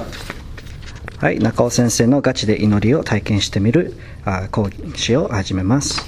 [0.00, 6.00] はい、中尾先生のガチで祈りを体験してみるあ講師を始めます。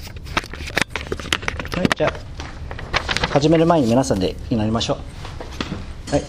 [1.75, 2.13] はい、じゃあ、
[3.29, 4.97] 始める前に皆さんで祈りましょ
[6.09, 6.11] う。
[6.11, 6.23] はい。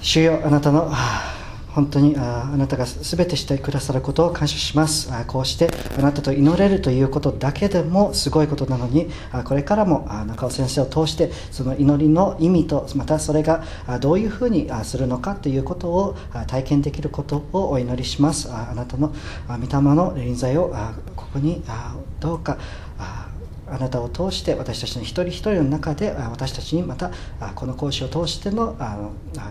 [0.00, 1.39] 主よあなたのあ
[1.74, 5.12] 本当にああなたが全てしてくださることを感謝します。
[5.12, 18.50] あこうしてあなたと祈れるということだけでもすごいことなのにあこれからもあ中尾先生を通してその祈りの意味とまたそれがあどういうふうにあするのかということをあ体験できることをお祈りします。
[18.50, 19.12] ああなたの
[19.48, 22.58] 御霊の臨在をあここにあどうか
[22.98, 23.28] あ
[23.68, 28.98] あなたを通して私たちの一人一人の中で私たちにまたあこの講師を通してのあ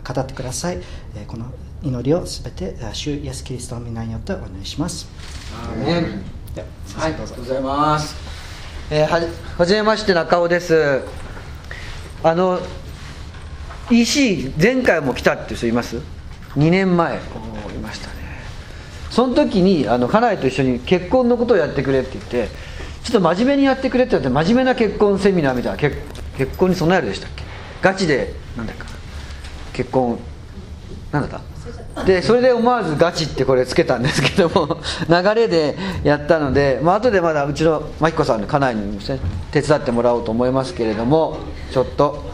[0.06, 0.80] 語ってください。
[1.16, 1.46] えこの
[1.82, 5.08] 祈りをすべてあ主イエスキリストの皆によってお願いします
[5.54, 5.92] はい、生
[6.56, 8.16] どうぞありがとうございます。
[8.92, 11.02] えーはじはじめまして中尾です。
[12.24, 12.60] あの
[13.92, 15.98] EC 前回も来たっていう人います
[16.56, 17.20] ？2年前い
[17.82, 18.14] ましたね。
[19.10, 22.50] その時にあの家内と一緒に結婚のことをやってくれって言って、
[23.04, 25.96] ちょっと真面目にやってくれって言って真面目な結婚セミナーみたいな結
[26.38, 27.44] 結婚に備えるでしたっけ？
[27.82, 28.76] ガチでなんだっ
[29.72, 29.78] け？
[29.84, 30.20] 結婚
[31.12, 31.49] なんだった？
[32.06, 39.00] でそれで思わずガチってこれつけたんですけども 流れでやったので、まあ後でまだうちの真彦さんの家内にも
[39.52, 41.38] 手伝ってもらおうと思いますけれども
[41.72, 42.30] ちょっと。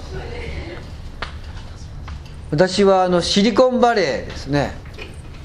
[2.51, 4.75] 私はあのシリコンバレーですね。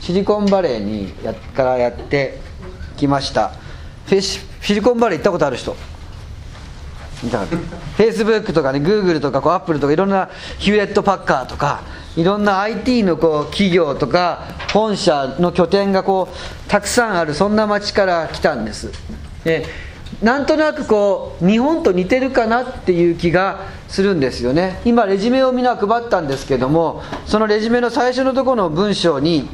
[0.00, 2.38] シリコンバレーにやからやって
[2.96, 3.52] きました。
[4.06, 5.74] フェシシリコンバレー行ったことある人？
[7.22, 11.82] 見たかったフェイスブックとかねグーグルとかこうアップルとかいろんなヒューレット・パッカーとか
[12.16, 18.90] いろんな IT のこう企業とか本社の拠点がこうたくさんあるそんな街から来たんです。
[19.44, 19.66] で
[20.22, 24.80] なんとなくこう日本と似てるかなっていう気がするんですよね。
[24.84, 29.48] 今レジュメをみんな配ったんですけどもそのレジュメの最初のところの文章に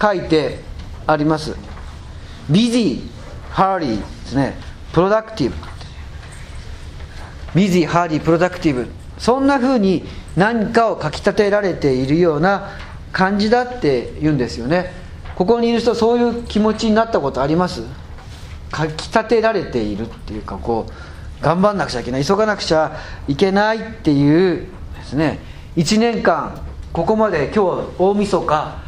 [0.00, 0.60] 書いて
[1.06, 1.56] あります。
[2.50, 4.58] ビジーハーリーですね。
[4.92, 5.69] プロダクティブ
[7.54, 8.88] ビジ、ハーディー、プロダクティブ。
[9.18, 10.04] そんな風に
[10.36, 12.70] 何かを書き立てられているような
[13.12, 14.92] 感じだって言うんですよね。
[15.34, 17.82] ここにいる人そういう気持ちになったことあります？
[18.74, 22.24] 書き立てられているっていうかこう頑張んなくちゃいけない。
[22.24, 22.96] 急がなくちゃ
[23.26, 25.38] いけないっていうですね。
[25.76, 26.60] 1年間
[26.92, 28.78] ここまで今日大晦日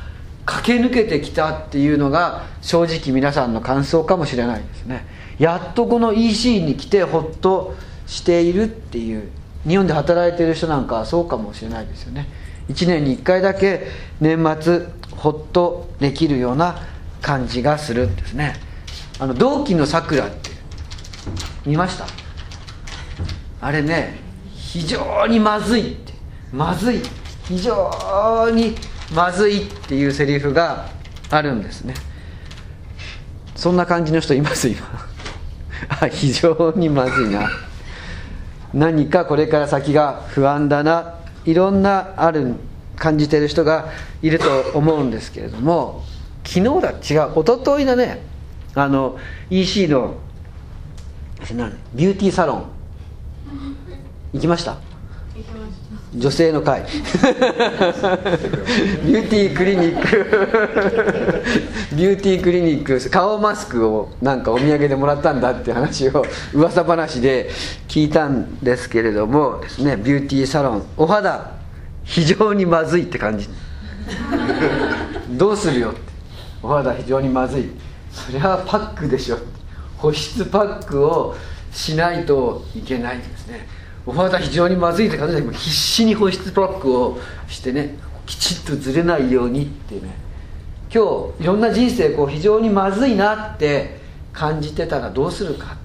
[0.44, 5.06] 駆け抜けてきたっていうのが正直皆さんの感想かもしれないですね。
[5.39, 7.75] やっとこの EC に来てほっと
[8.12, 9.31] しているっていう
[9.67, 12.28] 日本で働いてる人なんかはそうかもしれないですよね。
[12.69, 13.87] 1年に1回だけ
[14.21, 14.87] 年末
[15.17, 16.77] ほっとできるような
[17.21, 18.56] 感じがするんですね。
[19.19, 20.50] あの同期のさくらって
[21.65, 22.06] 見ました？
[23.61, 24.19] あれね
[24.55, 26.12] 非常にまずいって
[26.53, 27.00] まずい
[27.44, 28.75] 非常に
[29.15, 30.89] まずいっていうセリフが
[31.31, 31.94] あるんですね。
[33.55, 34.69] そんな感じの人います？
[34.69, 34.81] 今。
[35.89, 37.49] あ非常にまずいな。
[38.75, 42.55] 何かこれから先が不安だないろんなある
[42.97, 43.88] 感じてる人が
[44.22, 46.03] いると思うんですけれども
[46.44, 48.22] 昨日だ違う一昨日だね
[48.75, 49.19] あの
[49.50, 50.15] EC の
[51.94, 52.66] ビューティーサロン
[54.32, 54.77] 行きました？
[56.15, 56.83] 女性の会。
[56.83, 60.06] ビューティークリニック
[61.97, 67.49] ビューティークリニック顔マスクをなんかお土産でもらったんだって話を噂話で
[67.89, 71.53] 聞いたんですけれどもですねビューティーサロンお肌
[72.05, 73.49] 非常にまずいって感じ。
[75.31, 76.00] どうするよって。
[76.62, 77.71] お肌非常にまずい。
[78.11, 79.39] それはパックでしょ
[79.97, 81.34] 保湿パックを
[81.73, 83.67] しないといけないですね。
[84.04, 87.18] お肌非常にまずいって感じで必死に保湿パックを
[87.48, 87.96] してね
[88.26, 90.14] きちっとずれないようにってね。
[90.92, 94.00] 今日いろんな人生こう非常にまずいなって
[94.32, 95.78] 感じてたらどうするかってね。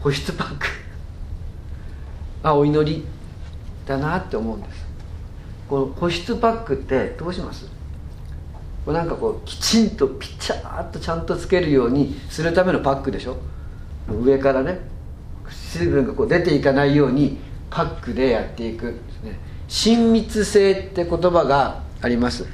[0.00, 0.66] 保湿パック。
[2.42, 3.04] あお祈り
[3.86, 4.86] だなって思うんです。
[5.68, 7.66] この保湿パックってどうします？
[8.86, 13.36] これなんかこうきちんとピチャーっとちゃんとつけるようにするためのパックでしょ？
[14.08, 14.78] 上からね。
[15.68, 17.38] 水分がこう出ていかないように
[17.70, 19.38] パックでやっていくですね。
[19.68, 22.46] 親密性って言葉があります。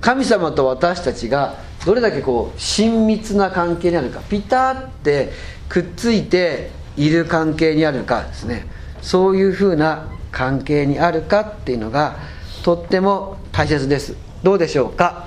[0.00, 5.32] 神様と私たちがどれだけこう親密な関係にあるかピタって
[5.68, 8.66] くっついている関係にあるかですね。
[9.02, 12.16] そういうふうな関係にあるかっていうのが
[12.62, 14.14] とっても大切です。
[14.42, 15.26] どうでしょうか？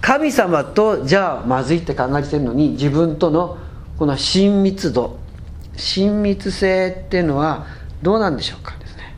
[0.00, 3.58] 神様とじゃあまずいって考えてるのに自分との
[3.98, 5.19] この親密度。
[5.76, 7.66] 親密性っていうのは
[8.02, 9.14] どうなんでしょうかですね。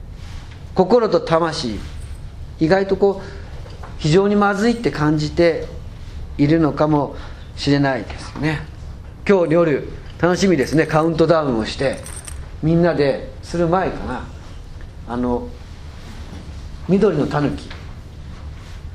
[0.75, 1.78] 心と魂
[2.60, 3.26] 意外とこう
[3.99, 5.66] 非常にまずいって感じて
[6.38, 7.16] いるのかも
[7.56, 8.60] しれないですね。
[9.28, 9.88] 今日夜
[10.20, 10.87] 楽しみですね。
[10.87, 11.99] カウントダウンをして
[12.62, 14.25] みんなでする前かな。
[15.08, 15.48] あの
[16.88, 17.69] 緑のたぬき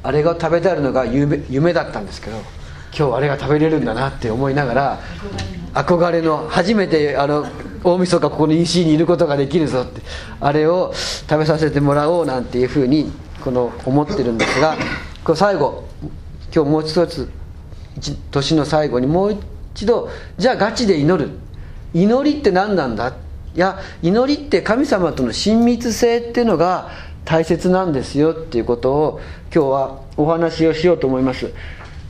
[0.04, 2.38] あれが食べたいのが夢夢だったんですけど
[2.98, 5.00] 今日あれが食べれるんだなって思いながら
[5.74, 7.46] 憧れの初めてあの
[7.84, 10.02] 大晦日ここの EC にいることができるぞって
[10.40, 13.12] あれを食べさせてもらおうなんていうふうに
[13.44, 14.76] この思ってるんですが
[15.24, 15.84] これ最後
[16.54, 17.30] 今日もう一つ
[18.32, 19.38] 年の最後にもう
[19.76, 20.10] 一度
[20.40, 21.30] じゃあガチで祈る。
[21.94, 23.16] 祈りって何なんだ？
[23.56, 26.90] いや祈りって神様との親密性っていうのが
[27.26, 29.22] 大切なんですよっていうことを
[29.54, 31.52] 今日はお話をしようと思います。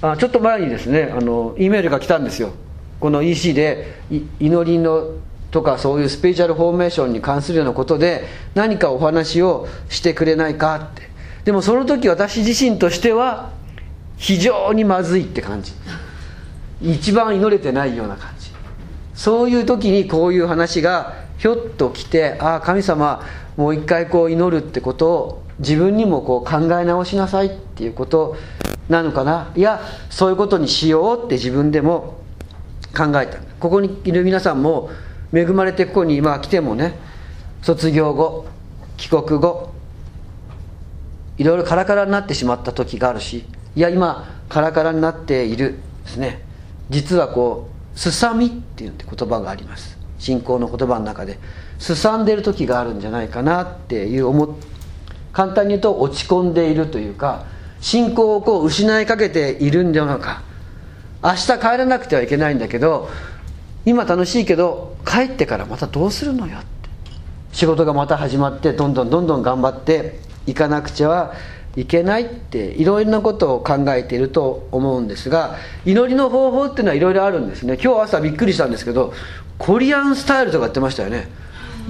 [0.02, 2.52] あちょっと前にですねあの E メールが来たんですよ。
[3.00, 4.00] この EC で
[4.40, 5.12] 祈りの
[5.52, 11.08] とかそういうスピリチュアルフォーメーションに関するようなことで何かお話をしてくれないかって。
[11.46, 13.52] でもその時私自身としては
[14.18, 15.74] 非常にまずいって感じ。
[16.82, 18.52] 一番祈れてないような感じ。
[19.16, 23.24] そういう時にこういう話がひょっと来てああ神様
[23.56, 28.38] もう一回こう祈るってことを自分にもこう考え直しなさいっていうことを
[28.90, 29.52] なのかな？
[29.56, 32.20] いやそういうことにしようって自分でも
[32.96, 33.38] 考えた。
[33.60, 34.90] ここにいる皆さんも
[35.34, 36.98] 恵まれてここに今来てもね
[37.62, 38.46] 卒業後
[38.98, 39.74] 帰国後
[41.38, 43.46] いろいろカラカラになってしまった時があるし
[43.76, 46.42] いや今カラカラになっているですね。
[46.90, 49.98] 実はこうすさみっていう言葉があります。
[50.20, 51.38] 信仰の言葉の中で。
[51.78, 54.58] すさんでる時があるんじゃないかなっていう思
[55.32, 57.46] 簡単に言うと落ち込んでいるというか
[57.80, 60.42] 信仰をこう失いかけているんじゃないか。
[61.24, 63.10] 明日帰らなくてはいけないんだけど
[63.86, 66.68] 今楽しいけど帰ってからまたどうするのよって。
[67.54, 71.34] 仕事がまた始まってどんどんどんどん頑張っていかなくちゃ
[71.76, 77.78] いけないっていろいろなことを考えていると思うんですが祈りの方法っていうのはいろいろあるんですね。
[77.84, 79.14] 今日朝びっくりしたんですけど
[79.58, 81.30] コリアンスタイルとかやってましたよね。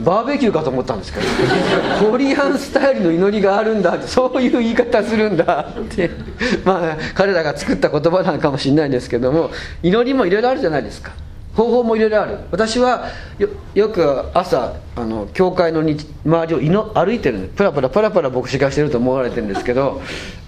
[0.04, 1.26] バーベキューかと思ったんですけど
[2.10, 6.12] コリアンスタイルの祈りがあるんだってそういう言い方するんだって
[6.64, 9.50] まあ彼らが作った言葉なのかもしれないんですけども
[9.82, 11.12] 祈りもいろいろあるじゃないですか。
[11.56, 12.38] 方法もいろいろある。
[12.52, 13.06] 私は
[13.74, 17.54] よく朝あの教会の周りを祈歩いてるんです。
[17.56, 20.00] プラプラプラプラ牧師がしてると思われてるんですけど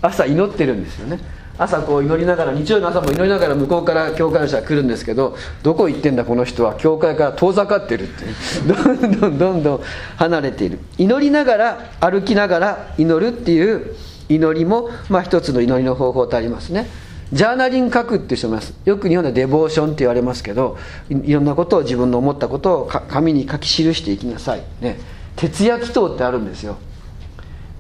[0.03, 1.19] 朝祈ってるんですよね。
[1.59, 8.25] 朝こう祈りながら日曜の朝も祈りながら向こうから教会の人は来るんですけどどこ行ってんだこの人は教会から遠ざかってるって
[8.65, 9.81] どんどんどんどん
[10.15, 10.79] 離れている。
[10.97, 13.95] 祈りながら歩きながら祈るっていう
[14.29, 16.87] 祈りも、まあ、一つの祈りの方法とありますね。
[17.33, 18.73] ジャーナリング書くっていう人もいます。
[18.85, 20.77] よく日本ではデボーションって言われますけど
[21.09, 24.61] いろんなことを自分の思ったことを紙に書き記していきなさい。
[24.81, 24.97] ね。
[25.35, 26.77] 徹夜祈祷ってあるんですよ。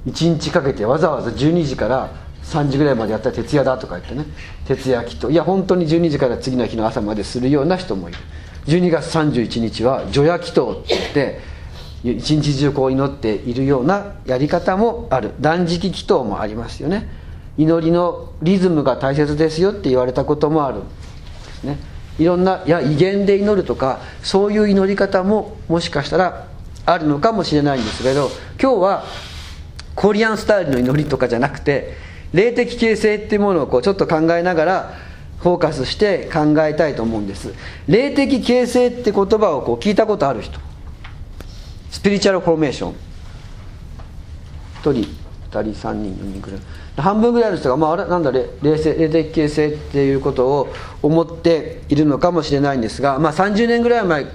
[0.07, 4.25] 1日かけてわざわざ12時から3時ぐらいまでやったら徹夜だとか言ってね。
[4.65, 5.29] 徹夜祈祷。
[5.29, 8.17] いや本当に12時から次の日の朝までするような人もいる。
[8.65, 10.95] 12月31日は除夜祈祷って
[12.03, 15.31] 言って一日中こう祈っているようなやり方もある。
[15.39, 17.07] 断食祈祷もありますよね。
[17.57, 20.79] 祈りのリズムが大切ですよって言われたこともある。
[20.79, 21.77] ですね。
[22.17, 26.47] いろんないや威厳で祈るとかそういう祈り方ももしかしたら
[26.85, 28.29] あるのかもしれないんですけど
[28.61, 29.03] 今日は
[29.95, 31.93] コリアンスタイルの祈りとかじゃなくて
[32.33, 34.93] 霊的形成っていうものをこうちょっと考えながら
[35.39, 37.53] フォーカスして考えたいと思うんです。
[37.87, 40.59] 霊的形成って言葉をこう聞いたことある人。
[41.91, 42.95] スピリチュアルフォーメーション1
[44.81, 45.03] 人2
[45.49, 46.59] 人3人4人ぐらい。
[46.97, 54.25] 半分ぐらいの人が、まあ、あれなんだ霊霊的形成っていうことを思っているのかもしれないんですが、まあ、30年ぐらい前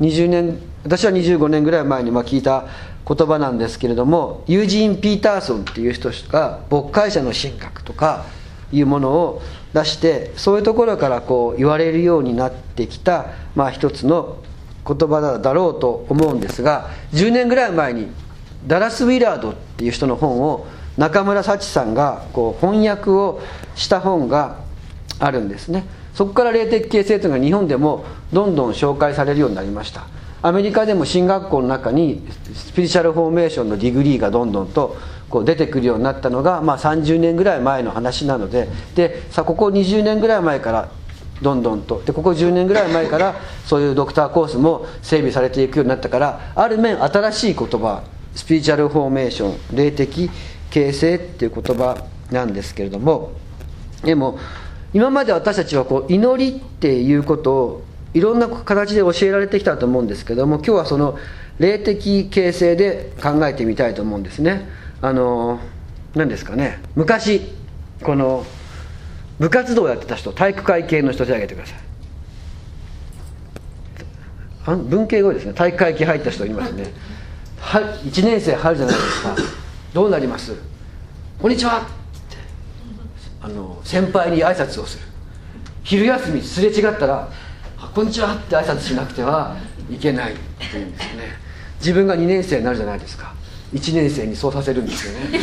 [0.00, 2.66] 20年私は25年ぐらい前にまあ聞いた
[3.06, 8.24] 言葉なんですけれどもユージン・ピーターソンっていう人が牧会者の神学とか
[8.72, 9.42] いうものを
[9.74, 14.38] 出してそういうところからこう言われるようになってきた、まあ、一つの
[14.86, 18.08] 言葉だろうと思うんですが10年ぐらい前に
[18.66, 23.40] ダラス・ウィラードっていう人の本を中村幸さんがこう翻訳を
[23.74, 24.60] した本が
[25.18, 25.84] あるんですね。
[26.14, 30.06] そこから霊的形成というのが日本でもどんどん紹介されるようになりました。
[30.44, 32.20] アメリカでも神学校の中に
[32.54, 34.94] spiritual formation の degree がどんどんと
[35.30, 40.90] こう出てくるようになったのが、まあ、30年ぐらい前の話なのででさここ20年ぐらい前から
[41.40, 48.02] どんどんとでここ10年ぐらい前からそういうドクターコースも整備されていくようになったからある面新しい言葉
[48.34, 50.28] spiritual formation 霊的
[50.68, 53.32] 形成っていう言葉なんですけれども
[54.02, 54.38] でも
[54.92, 57.84] 今まで私たちはこう祈りっていうことを
[58.14, 61.18] いろんな形で教えられてきたと思うんですけども今日はその
[61.58, 64.68] 霊的形成で考えてみたいと思うんですね。
[65.02, 65.60] あの
[66.14, 66.80] 何ですかね。
[66.94, 67.52] 昔
[68.02, 68.46] この
[69.38, 71.74] 部活動やってた人体育会系の人手挙げてくださ
[74.72, 74.76] い。
[74.76, 75.52] 文系が多いですね。
[75.52, 76.92] 体育会系入った人いますね。
[77.60, 79.36] は1年生入るじゃないですか。
[79.92, 80.54] どうなります？
[81.38, 81.86] こんにちは。
[83.42, 85.04] あの先輩に挨拶をする。
[85.82, 87.28] 昼休みすれ違ったら
[87.92, 89.56] 「こんにちは」って挨拶しなくては
[89.90, 90.36] いけないっ
[90.70, 91.44] ていうんですよね。
[91.78, 93.34] 自分が2年生になるじゃないですか。
[93.74, 95.40] 1年生にそうさせるんですよね。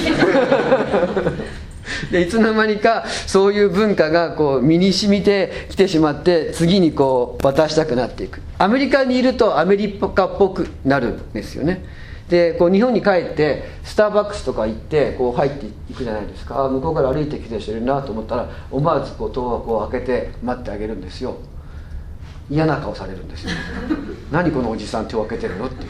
[2.11, 8.39] でいつの間にかそういう文化がこう身に染みてきてしまって次にこう渡したくなっていく。
[8.57, 11.83] アメリカにいるとアメリカっぽくなるんですよね。
[12.29, 16.69] でこう日本に帰ってスターバックスとか行ってこう入っていくじゃないですか。
[16.69, 21.35] 向こうから歩いてきてる人いるなと思ったら思わずこう戸をこう開けて待ってあげるんですよ。
[22.49, 23.51] 嫌な顔されるんですよ
[24.31, 25.89] 何このおじさん手を開けてるのっていう。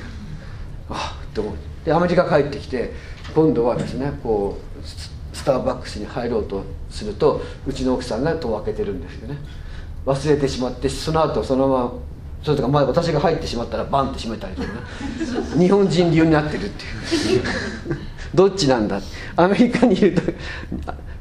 [0.89, 1.53] あって思う
[1.85, 2.93] でアメリカ帰ってきて
[3.33, 4.87] 今度はですねこう
[5.35, 9.37] スターバックスに入ろうとするとうちの奥さんが戸を開けてるんですよね。
[10.05, 11.93] 忘れてしまってその後そのまま
[12.43, 14.73] それとか前私が入ってしまったらバンって閉めたりとかね。
[15.57, 17.41] 日本人流になってるっていう。
[18.33, 18.99] どっちなんだ。
[19.35, 20.21] アメリカにいると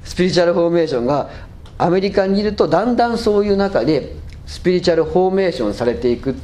[0.05, 1.31] スピリチュアルフォーメーションが
[1.79, 4.17] アメリカにいるとだんだんそういう中で
[4.51, 6.39] スピリチュアルフォーメーションされていく、ね、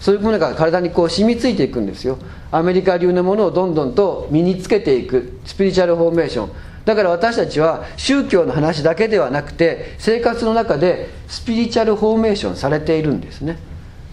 [0.00, 2.18] そういうものが体にこう染みついていくんですよ。
[2.50, 5.40] アメリカ流のものをどんどんと身につけていく。
[5.46, 6.50] スピリチュアルフォーメーション。
[6.84, 13.56] だから私たちは宗教の話だけではなくて生活の中でスピリチュアルフォーメーションされているんですね。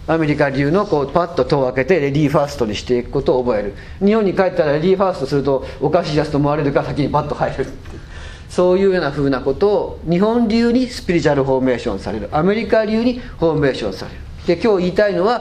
[0.06, 3.74] アメリカ流のこうパッと戸を開けてレディーファーストにしていくことを覚える。
[4.02, 7.99] 日本に帰ったらレディーファーストするとおかしいやつと思われるから先にパッと入るって
[8.50, 12.28] そういうようなふうなことを日本流に spiritual formation される。
[12.32, 14.18] アメリカ流にフォーメーションされる。
[14.46, 15.40] で今日言いたいのは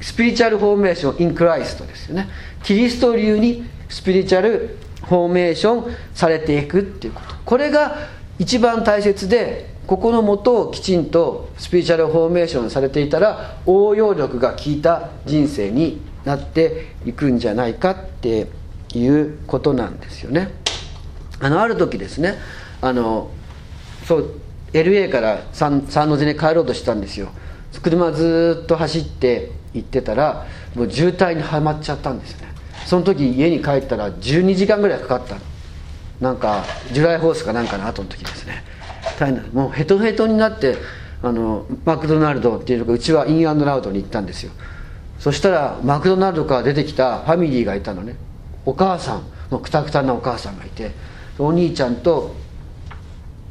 [0.00, 2.28] spiritual formation in Christ ですよね。
[2.64, 7.34] キリスト流に spiritual formation されていくっていうこと。
[7.44, 7.98] これが
[8.40, 18.48] 一番大切でここのもとをきちんと spiritual formation されていたら応用力が効いた人生になっていくんじゃないかって
[18.92, 20.63] いうことなんですよね。
[21.44, 22.38] あのある時ですね
[22.80, 23.30] あの
[24.06, 24.40] そう
[24.72, 27.28] LA からサンサンノゼに帰ろうとしたんですよ。
[27.82, 32.48] 車ずっと走って行ってたらもう渋滞にはまっちゃったんですよね。
[32.86, 35.36] その時家に帰ったら12時間ぐらいかかった。
[36.20, 38.64] なんかジュライホースかなんかの後の時ですね。
[39.18, 40.76] 大変もうヘトヘトになって
[41.22, 44.52] あのマクドナルドっていうのがうちはインアンドラウドに行ったんですよ。
[45.18, 48.16] そしたらマクドナルドから出てきたファミリーがいたのね。
[48.66, 50.90] お母さんのくたくたなお母さんがいて
[51.38, 52.34] お兄ちゃんと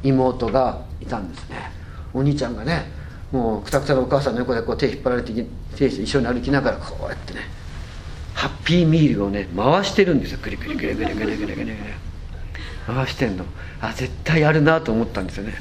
[0.02, 1.70] 妹がいたんですね。
[2.12, 2.90] お兄ちゃんがね
[3.32, 5.32] もうくたくたのお母さんの横でこう手引っ張られて
[5.76, 7.40] 手一緒に歩きながらこうやってね
[8.34, 10.38] ハッピーミールをね回してるんですよ。
[10.38, 11.72] くりくりくりくりくりくりくり
[12.86, 13.44] 回してんの。
[13.80, 15.54] あ絶対やるなと思ったんですよね。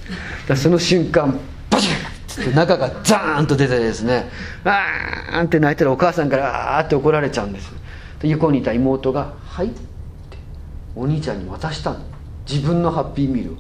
[0.48, 1.39] だその瞬間
[1.70, 4.30] バシッって中がザーンと出てですね
[4.63, 7.72] あーんって泣いたらお母さんからあーって怒られちゃうんです。
[8.22, 9.77] で横にいた妹が「はい」って
[10.96, 12.12] お兄ちゃんに渡したの。
[12.50, 13.56] 自分のハッピーミル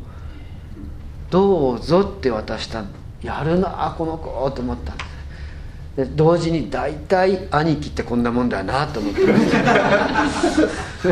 [1.29, 2.83] 「どうぞ」って渡した
[3.21, 4.93] やるなこの子と思った。
[4.93, 4.97] ん
[5.95, 9.21] で同時に大体兄貴ってこんなもんだなと思って。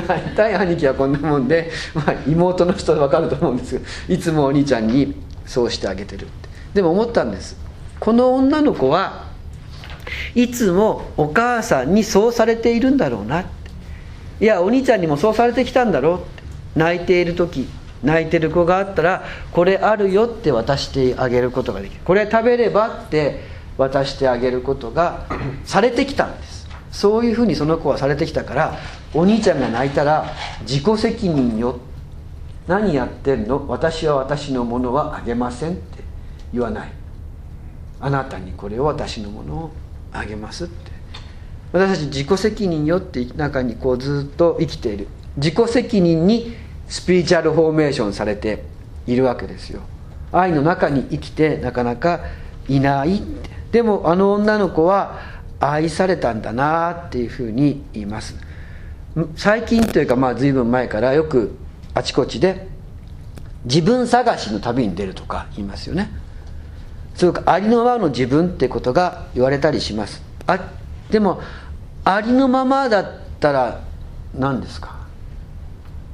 [0.07, 5.13] 大体兄貴はこんなもんで、まあ、妹の人は分かると思うんですけどいつもお兄ちゃんに
[5.45, 6.49] そうしてあげてるって。
[6.73, 7.57] でも思ったんです。
[7.99, 9.25] この女の子は
[10.33, 13.49] いつもお母さんにそうされているんだろうなって。
[14.45, 16.40] いやお兄ちゃんにもそうされてきたんだろうって。
[16.75, 17.67] 泣いている時
[18.03, 22.01] 泣いてる子があったらこれあるよって渡してあげることができる。
[22.03, 23.41] これ食べればって
[23.77, 25.27] 渡してあげることが
[25.65, 26.67] されてきたんです。
[26.91, 28.79] そういうふうにその子はされてきたから
[29.13, 31.79] お兄ちゃんが泣いたら自己責任よ。
[32.67, 33.65] 何やってんの？
[33.67, 36.03] 私は私のものはあげませんって
[36.53, 36.91] 言わない。
[37.99, 39.71] あなたにこれを私のものを
[40.11, 40.91] あげますって。
[41.71, 45.07] 私たち自己責任よって中にこうずっと生きている。
[45.37, 46.55] 自己責任に
[46.91, 48.63] スピリチュアルフォーメーションされて
[49.07, 49.81] いるわけですよ。
[50.33, 52.19] 愛の中に生きてなかなか
[52.67, 53.21] いない
[53.71, 55.19] でもあの女の子は
[55.61, 58.35] 愛されたんだなっていうふうに言います。
[59.37, 61.55] 最近というかまあ随分前からよく
[61.93, 62.67] あちこちで
[63.63, 66.11] 自分探しの旅に出るとか言いますよね。
[67.15, 70.21] それかありのままの自分ってことが言われたりします。
[70.45, 70.59] あ
[71.09, 71.41] でも
[72.03, 73.05] ありのままだっ
[73.39, 73.81] たら
[74.37, 74.99] 何ですか？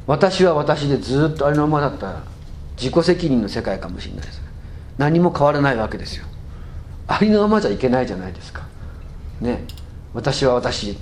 [0.08, 2.24] 私は私でずっとありのままだったら
[2.78, 4.42] 自己責任の世界かもしれないです。
[4.98, 6.26] 何も変わらないわけですよ。
[7.08, 8.64] ありのままじゃいけないじゃないですか。
[9.42, 9.66] ね。
[10.14, 11.00] 私は私って。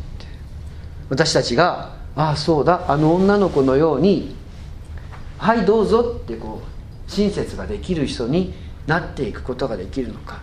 [1.09, 2.85] 私たちがああそうだ。
[2.87, 4.35] あの女の子のように
[5.37, 8.53] はいどうぞってこう親切ができる人に
[8.87, 10.41] なっていくことができるのか。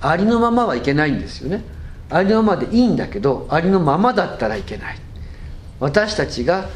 [0.00, 1.62] ありのままはいけないんですよね。
[2.08, 4.98] ありのままでいいんだけどありのままだったらいけない。
[5.78, 6.68] 私たちが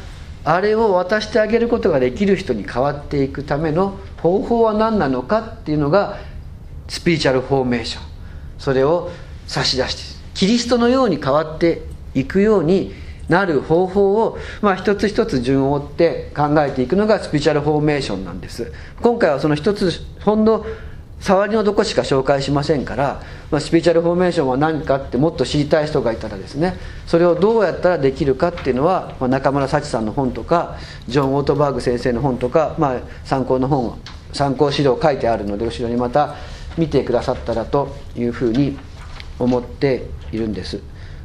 [0.45, 6.17] あれを渡してあげることができる人に変わっていくための方法は何なのかっていうのが
[6.87, 8.03] スピリチュアルフォーメーション。
[8.59, 9.11] それを
[9.47, 11.81] 差し出してキリストのように変わって
[12.15, 12.93] いくように
[13.29, 18.71] なる方法を、まあ、一つ一つ順を追って考えていくのがスピリチュアルフォーメーションなんです。
[19.01, 20.65] 今回はその一つほんの
[21.23, 26.75] 触りのとこしか紹介しませんから、まあ、スピリチュアルフォーメーションは何かってもっと知りたい人がいたらですね
[27.07, 30.77] それをどうやったらできるかっていうのは、まあ、中村幸さんの本とか
[31.07, 33.97] ジョン・オートバーグ先生の本とか、まあ、参考の本
[34.33, 36.35] 参考資料書いてあるので後ろにまた
[36.77, 38.77] 見てくださったらというふうに
[39.39, 40.81] 思っているんです。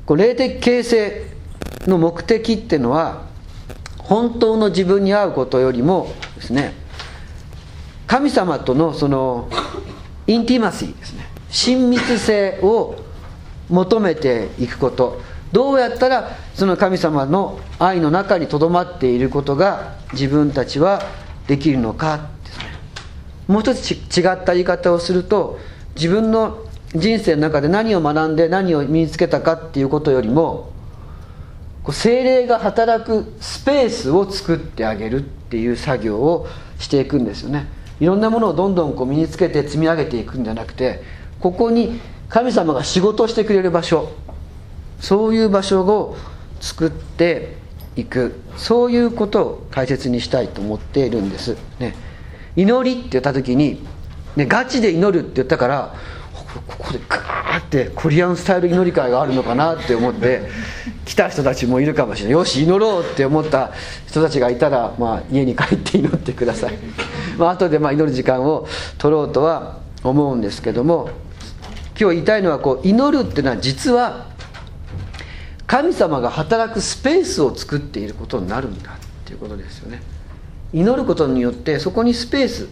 [0.07, 1.27] こ霊的形成
[1.89, 3.27] の目的っていうのは
[3.99, 6.73] 本当の自分に合うことよりもですね
[8.09, 9.51] 神様とのその
[10.29, 11.27] インティマシーですね。
[11.51, 12.97] 親密性を
[13.71, 15.21] 求めていくこと。
[15.53, 21.01] どうやったらその神様の愛の中にとどまっていることが自分たちは
[21.47, 22.65] できるのかですね。
[23.49, 25.59] もう一つ違った言い方をすると
[25.97, 26.59] 自分の
[26.95, 30.73] 人生の中で何を学んで何を身につけたかっていうことよりも
[31.91, 36.47] 精霊が働くスペースを作ってあげるっていう作業を
[36.79, 37.78] していくんですよね。
[38.01, 41.03] いろんなものをどんどんこう身につけて積み上げていくんじゃなくて
[41.41, 44.13] ここに神様が仕事をしてくれる場所
[45.01, 46.17] そういう場所を
[46.61, 47.57] 作って
[47.97, 48.41] いく。
[48.57, 51.57] そういうことを大切にしたいと思っているんです。
[51.79, 51.95] ね。
[52.57, 53.85] 祈りって言った時に、
[54.37, 55.95] ね、ガチで祈るって言ったから
[56.55, 60.49] ここでガーってコリアンスタイル祈り会があるのかなって思って
[61.05, 62.33] 来た人たちもいるかもしれない。
[62.33, 63.73] よし祈ろうって思った
[64.07, 66.79] 人たちがいたら、まあ、家に帰って祈ってください、
[67.37, 71.11] まあ後でまあ祈る時間を取ろうとは思うんですけども
[72.01, 74.29] 今日言いたいのはこう祈るっていうのは実は
[75.67, 80.01] 神様が働くスペースを作っていることになるんだっていうことですよね。
[80.73, 82.69] 祈ることによってそこにスペース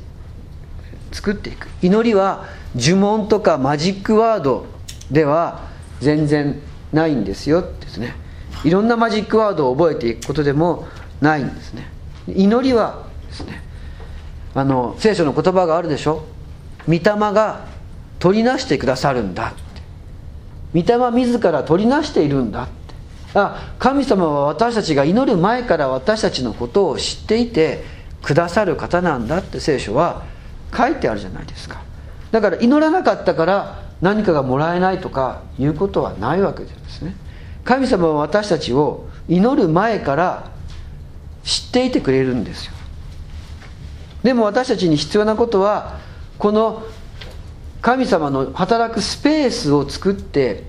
[1.13, 1.69] 作っていく。
[1.83, 4.67] 祈りは呪文とかマジックワード
[5.11, 5.69] では
[6.01, 6.61] 全然
[6.93, 8.15] ないんですよですね。
[8.65, 10.87] いろんなマジックワードを覚えていくことでも
[11.21, 11.89] ないんですね。
[12.29, 13.63] 祈りはですね。
[14.55, 16.25] あの聖書の言葉があるでしょ？
[16.87, 17.67] 御霊が
[18.19, 19.55] 取りなしてくださるんだっ
[20.73, 20.83] て。
[20.83, 22.73] 御霊自ら取りなしているんだって。
[23.35, 27.85] あ神様は私たちが祈る前から私たちのことを知っていて
[28.23, 30.25] くださる方なんだって聖書は
[30.77, 31.83] 書いてあるじゃないですか。
[32.33, 37.15] だから祈らなかったから何かがもらえないとかいうことはないわけですね。
[37.65, 40.51] 神様は私たちを祈る前から
[41.43, 42.73] 知っていてくれるんですよ。
[44.23, 45.99] でも私たちに必要なことは
[46.39, 46.83] この
[47.81, 50.65] 神様の働くスペースを作って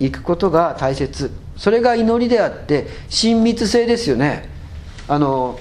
[0.00, 1.30] いくことが大切。
[1.56, 4.48] それが祈りであって親密性ですよね。
[5.08, 5.58] あの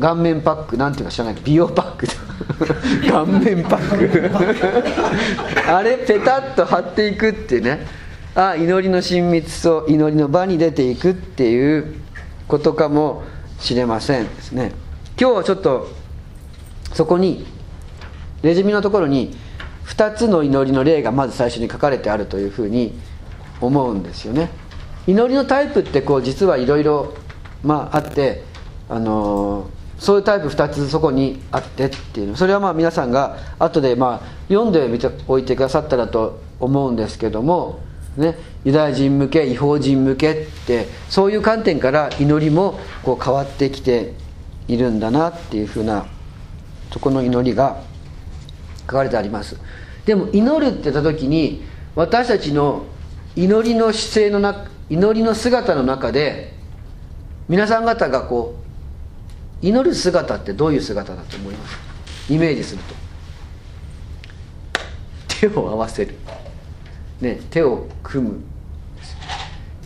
[0.00, 2.06] 顔面パックなんていうか知らない美容パック
[3.10, 4.32] 顔面パッ
[5.66, 5.70] ク。
[5.70, 7.86] あれペタッと貼っていくってね。
[8.34, 11.94] あ祈りの親密さ祈りの場に出ていくっていう
[12.46, 13.24] ことかも
[13.58, 14.72] しれませんですね。
[15.20, 15.88] 今日はちょっと
[16.92, 17.46] そこに
[18.42, 19.36] レジュメのところに
[19.86, 22.96] 2つの祈りの例がまず最初に書かれてあるというふうに
[23.60, 24.50] 思うんですよね。
[25.06, 27.14] 祈りのタイプってこう実はいろいろ
[27.64, 28.44] まあって
[28.88, 37.80] あのーそういうタイプ2つそこにあってっていうそれはまあ皆さんが後でまあ読んでみておいてくださったらと思うんですけども、
[38.16, 44.14] ね、ユダヤ人向け違法人向けってそういう観点から祈りもこう変わってきて
[44.68, 46.06] いるんだなっていうふうな
[46.92, 47.82] そこの祈りが
[48.82, 49.56] 書かれてあります。
[50.06, 51.62] でも祈るって言った時に
[51.94, 52.86] 私たちの
[53.36, 56.54] 祈りの姿勢の中祈りの姿の中で
[57.48, 58.67] 皆さん方がこう
[59.60, 61.76] 祈る姿ってどういう姿だと思います
[62.30, 62.94] イメージすると。
[65.40, 66.14] 手を合わせる、
[67.20, 68.40] ね、手を組む。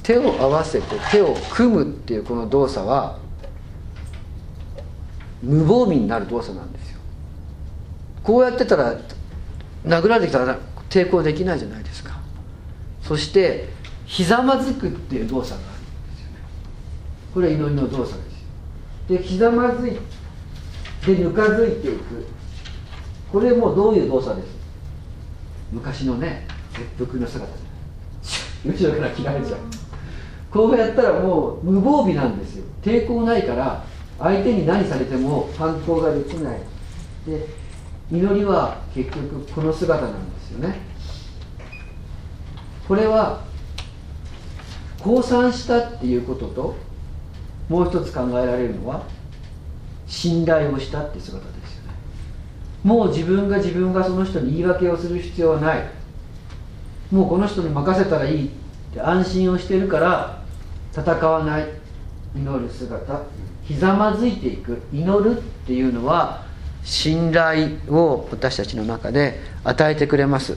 [0.02, 3.18] 手を合わせて手を組むっていうこの動作は
[5.42, 6.98] 無防備になる動作なんですよ。
[8.24, 8.96] こうやってたら
[9.85, 10.58] 殴られてきたら
[10.90, 12.18] 抵抗できないじゃないですか。
[13.02, 13.68] そして
[14.06, 15.82] ひざまずくっていう動作があるん
[16.14, 16.38] ですよね。
[17.35, 18.32] これは祈りの動作です。
[19.09, 19.99] でひざまずい
[21.07, 22.27] でぬかづいていく。
[23.33, 24.49] これもどういう動作です？
[25.73, 27.51] 昔のね切腹の姿
[28.65, 29.59] 後ろから切られちゃう。
[30.51, 32.65] こうやったらもう無防備なんですよ。
[32.83, 33.85] 抵抗ないから
[34.19, 36.59] 相手に何されても反抗ができない。
[37.27, 37.47] で
[38.11, 40.81] 祈りは結局この姿なんですよね。
[42.87, 43.41] これは
[45.01, 46.77] 降参したっていうことと
[47.68, 49.03] もう一つ考えられるのは
[50.07, 51.94] 信頼をしたって姿ですよね。
[52.83, 55.83] もう自分が自分がその人に言い訳をする必要はない。
[57.11, 58.51] もうこの人に任せたらいいっ
[58.92, 60.42] て安心をしてるから
[60.92, 61.68] 戦わない。
[62.35, 63.22] 祈る姿。
[63.62, 64.83] ひざまずいていく。
[64.92, 66.44] 祈るっていうのは
[66.83, 70.57] 信頼を私たちの中で与えてくれます。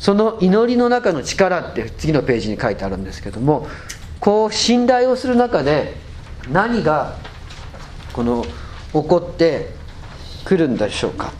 [0.00, 3.68] その祈りの中の力って次のページに書いてあるんですけども
[4.18, 5.94] こう信頼をする中で
[6.48, 7.16] 何が
[8.12, 8.44] この
[8.92, 9.70] 起こって
[10.44, 11.32] くるんでしょうか？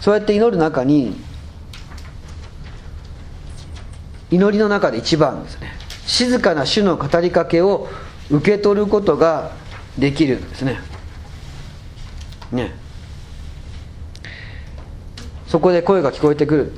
[0.00, 1.16] そうやって祈る中に
[4.30, 5.72] 祈りの中で一番ですね。
[6.06, 7.88] 静かな主の語りかけを
[8.30, 9.52] 受け取ることが
[9.98, 10.78] できるんですね。
[12.50, 12.74] ね。
[15.46, 16.72] そこで声が聞こえてくる。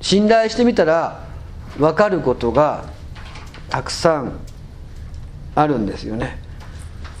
[0.00, 1.26] 信頼してみたら
[1.78, 2.86] 分かることが
[3.68, 4.40] たくさん
[5.58, 6.38] あるんですよね。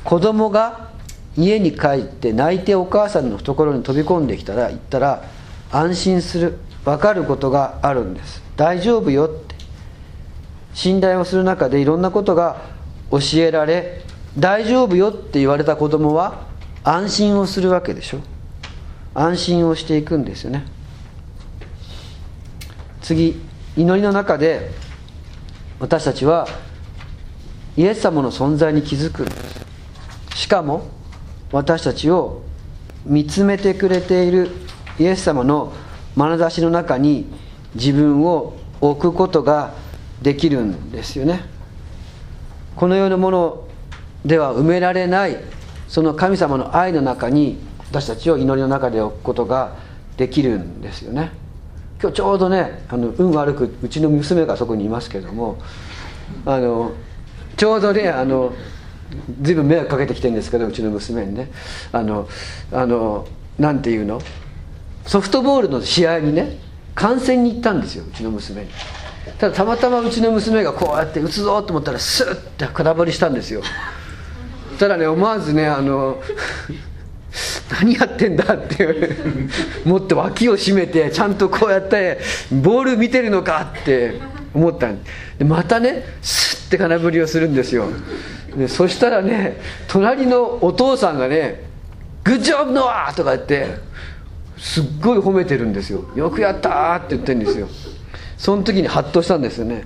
[0.04, 0.90] 子供が
[1.36, 5.24] 家に帰って泣いてお母さんの懐に飛び込んできたら言ったら
[5.72, 8.40] 安心する分かることがあるんです。
[8.56, 9.56] 大丈夫よって。
[10.72, 12.62] 信頼をする中でいろんなことが
[13.10, 14.02] 教えられ
[14.38, 16.46] 大丈夫よって言われた子供は
[16.84, 18.18] 安心をするわけでしょ。
[19.14, 20.64] 安心をしていくんですよね。
[23.02, 23.40] 次
[23.76, 24.70] 祈りの中で
[25.80, 26.46] 私たちは
[27.78, 29.64] イエス様の存在に気づくんです。
[30.34, 30.88] しかも
[31.52, 32.42] 私たちを
[33.06, 34.50] 見つめてくれている
[34.98, 35.72] イエス様の
[36.16, 37.26] 眼差しの中に
[37.76, 39.74] 自分を置くことが
[40.20, 41.44] できるんですよね。
[42.74, 43.68] このようなもの
[44.24, 45.36] では埋められない
[45.86, 47.58] その神様の愛の中に
[47.90, 49.76] 私たちを祈りの中で置くことが
[50.16, 51.30] できるんですよね。
[52.00, 55.58] 今日ちょうどねあの運悪くうちの娘がそこにいますけども
[56.44, 56.90] あの
[57.58, 58.54] ちょうどねあの
[59.42, 61.50] 随分迷惑かけてきてるんですけどうちの娘にね。
[61.92, 62.28] あの
[62.72, 63.26] あの
[63.58, 64.20] なんていうの？
[65.04, 66.58] ソフトボールの試合にね
[66.94, 68.70] 観戦に行ったんですようちの娘に。
[69.38, 73.62] ただたまたまうちの娘がこうやって打つぞと思ったらスッて空振りしたんですよ。
[74.78, 76.22] ただね思わずねあの
[77.80, 79.16] 何やってんだって
[79.84, 82.20] もっと脇を締めてちゃんとこうやって
[82.52, 84.20] ボール見てるのかって
[84.54, 85.02] 思ったん
[85.38, 85.44] で。
[85.44, 87.86] またねスって金振りをするんですよ。
[88.56, 91.64] でそしたらね隣のお父さんがね
[92.24, 93.76] 「グッジョブノア!」とか言って
[94.56, 97.68] すっごい褒めてるんですよ「よくやった!」って言ってるんですよ。
[98.36, 99.84] その時にハッとしたんですよね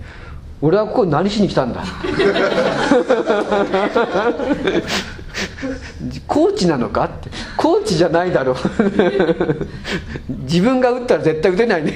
[0.60, 1.82] 俺はここ何しに来たんだ？
[6.26, 7.30] コーチなのかって。
[7.56, 8.56] コーチじゃないだろう。
[10.44, 11.92] 自分が打ったら絶対打てないね。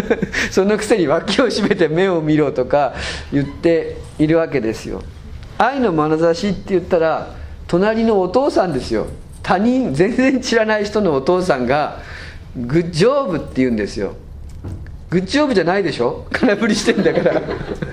[0.50, 2.94] そのくせに脇を締めて目を見ろとか
[3.32, 5.02] 言っているわけですよ。
[5.58, 7.34] 愛の眼差しって言ったら
[7.66, 9.06] 隣のお父さんですよ。
[9.42, 12.00] 他人全然知らない人のお父さんが
[12.56, 14.14] 「グッジョブ」って言うんですよ。
[15.08, 16.26] グッジョブじゃないでしょ？
[16.32, 17.40] 空振りしてんだから。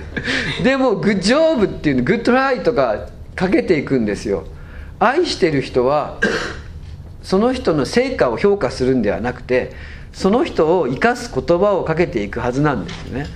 [0.64, 4.44] でもグッジョブっていうのグッドライとかかけていくんですよ。
[5.04, 6.18] 愛してる人は
[7.22, 9.72] その人の成果を評価するんではなくて
[10.12, 13.26] その人を生かす言葉をかけていくはずなんですよね。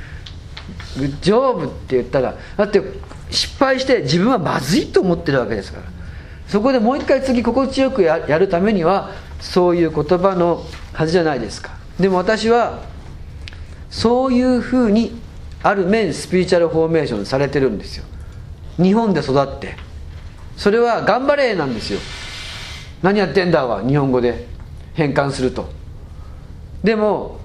[0.99, 2.83] グッジョブって言ったらだって
[3.31, 5.85] 失敗して自分はまずいと思ってるわけですから。
[6.47, 11.77] そこでもう一回次心地よくやるためにはそういう言葉のはずじゃないですか。
[12.01, 12.81] でも私は
[13.91, 15.21] そういうふうに
[15.63, 18.05] ある面スピリチュアルフォーメーションされてるんですよ。
[18.77, 19.88] 日本で育って。
[20.59, 22.01] それは頑張れなんですよ。
[23.01, 24.59] 何やってんだは日本語で。
[24.99, 25.69] 変換すると。
[26.83, 27.39] でも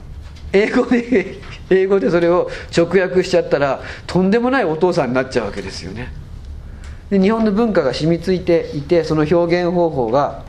[0.51, 6.11] 英語で 英語でそれを直訳しちゃったらとんでもないお父さんになっちゃうわけですよね。
[7.11, 10.43] で日本の文化が染みついていてその表現方法が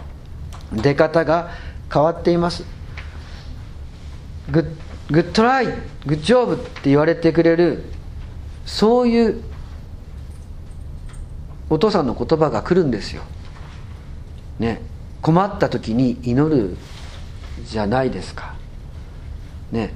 [0.73, 1.51] 出方が
[1.93, 2.65] 変わっています。
[4.51, 4.67] グッ
[5.13, 5.67] グッドライ
[6.07, 7.85] グッジョブって言われてくれる
[8.65, 9.43] そういう
[11.71, 13.23] お父さんの言葉が来るんですよ、
[14.59, 14.81] ね、
[15.23, 16.77] 困った時に祈る
[17.65, 18.55] じゃないですか。
[19.73, 19.95] ね。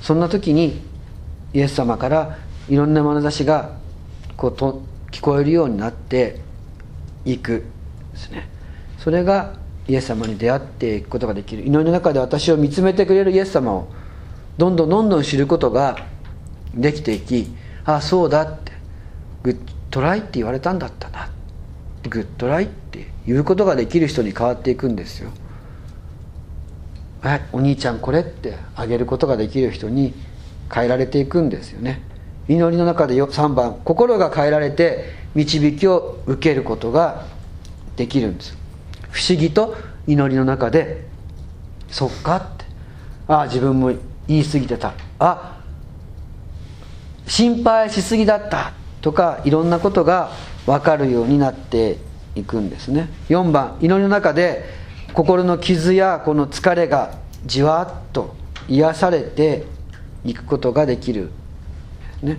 [0.00, 0.80] そんな時に
[1.52, 3.76] イエス様からいろんな眼差しが
[4.36, 6.40] こうと聞こえるようになって
[7.24, 7.64] いく
[8.12, 8.48] ですね。
[8.98, 9.54] それが
[9.88, 11.66] イエス様に出会っていくことができる。
[11.66, 13.88] 祈りの中で私を見つめてくれるイエス様を
[14.58, 15.96] どんどんどんどん知ることが
[16.74, 17.54] できていき
[17.84, 18.72] ああそうだって
[19.92, 21.28] グッドライって言われたんだったな
[22.08, 25.30] グッドライって言うことができる人に変わっていくんですよ
[27.20, 30.14] 「はいお兄ちゃんこれ」ってあげることができる人に
[30.72, 32.00] 変えられていくんですよね。
[32.48, 37.26] 祈りの中で3番心が変えられて導きを受けることが
[37.96, 38.56] できるんです。
[39.10, 39.76] 不思議と
[40.06, 41.04] 祈りの中で
[41.90, 42.64] 「そっか」って
[43.28, 43.92] 「ああ自分も
[44.26, 45.58] 言い過ぎてた」あ
[47.26, 50.30] 心配しすぎだったとかいろんなことが
[50.64, 51.98] 分かるようになって
[52.34, 53.10] いくんですね。
[53.28, 54.64] 4番祈りの中で
[55.12, 58.34] 心の傷やこの疲れがじわっと
[58.68, 59.66] 癒されて
[60.24, 61.30] いくことができる、
[62.22, 62.38] ね、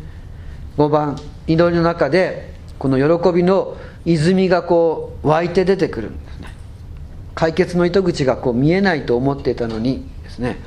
[0.78, 6.48] 5番祈りの中でこの喜びの泉がこう湧いて出てくるんですね。
[7.36, 10.58] 解決の糸口がこう見えないと思っていたのにですね。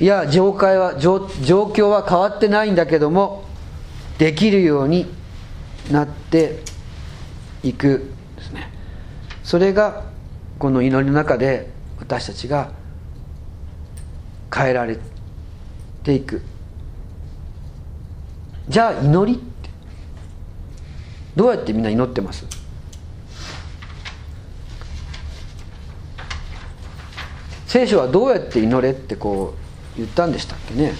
[0.00, 3.43] いや状態は状状況は変わってないんだけども
[4.18, 5.06] できるように
[5.90, 6.60] なって
[7.62, 8.70] いくですね。
[9.42, 10.04] それが
[10.58, 12.72] この祈りの中で私たちが
[14.54, 14.98] 変えられ
[16.02, 16.42] ていく。
[18.68, 19.70] じゃあ祈りって。
[21.36, 22.46] どうやってみんな祈ってます？
[27.66, 29.54] 聖書はどうやって祈れってこ
[29.96, 30.92] う言ったんでしたっけね。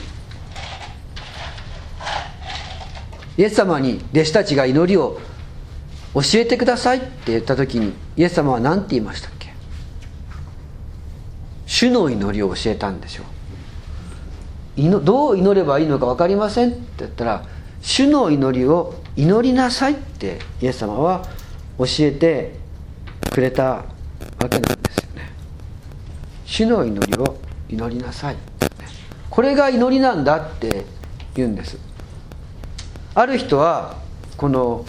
[3.36, 5.20] イエス様に弟子たちが祈りを
[6.14, 9.52] 教えてくださいって言った時にイエス様は何て言いましたっけ？
[11.66, 13.24] 主の祈りを教えたんですよ
[14.76, 17.44] どう祈ればいいのか分かりませんって言ったら
[17.80, 21.24] 主の祈りを祈りなさいってイエス様は
[21.78, 22.54] 教えて
[23.32, 23.84] くれたわ
[24.48, 25.32] けなんですよね。
[26.44, 27.36] 主の祈りを
[27.68, 28.36] 祈りなさい
[29.30, 30.84] これが祈りなんだって
[31.34, 31.78] 言うんです。
[33.14, 33.96] ある人は
[34.36, 34.84] この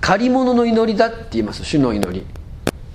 [0.00, 1.64] 借り物の祈りだって言います。
[1.64, 2.24] 主の祈り。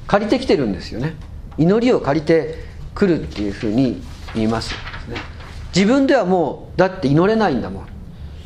[0.07, 1.15] 借りてきてるんですよね。
[1.57, 2.55] 祈りを借りて
[2.95, 4.01] くるっていうふうに
[4.33, 4.73] 言います。
[5.75, 7.87] 自分ではもうだって祈れないんだもん。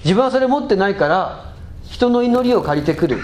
[0.04, 3.24] 自分はそれ持ってないから人の祈りを借りてくる、ね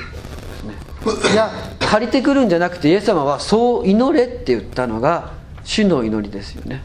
[1.31, 6.81] いや借りてくるんじゃなくてイエス様はそう祈れって言ったのが主の祈りですよね。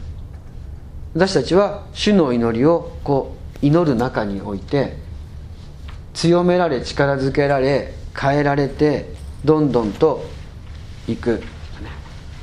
[1.13, 4.97] 私たちは主の祈りをこう祈る中において
[6.19, 9.13] 強められ力づけられ変えられて
[9.45, 10.25] どんどんと
[11.07, 11.41] いく。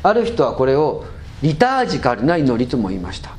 [0.03, 1.05] ある人はこれを
[1.43, 3.37] リタージカルな祈りとも言いました。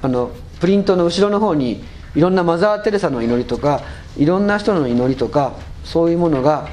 [0.00, 3.82] あのプリントの後ろの方にいろんなマザー・テレサの祈りとか
[4.16, 5.52] いろんな人の祈りとか
[5.84, 6.70] そういうものが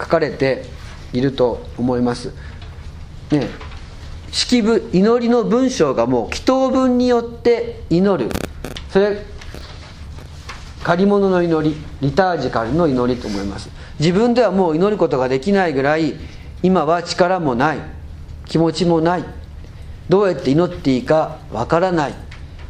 [0.00, 0.64] 書かれて
[1.12, 2.32] いると思います。
[3.32, 3.48] ね
[4.32, 8.30] 式部祈りの文章がもう祈祷文によって祈る。
[8.88, 9.26] それ
[10.88, 13.68] 借り物の祈りリタージカルの祈りと思います。
[14.00, 16.14] 自分ではもう祈ることができないぐらい
[16.62, 17.78] 今は力もない
[18.46, 19.24] 気持ちもない
[20.08, 22.14] どうやって祈っていいかわからないい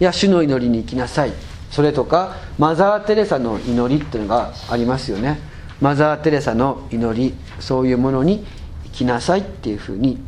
[0.01, 1.33] や主の祈りに行きなさい。
[1.71, 5.39] それとかマザー・テレサの祈りっていうのがありますよね。
[5.81, 8.45] マザー・テレサの祈りそういうものに
[8.87, 10.19] 行きなさいっていうふうに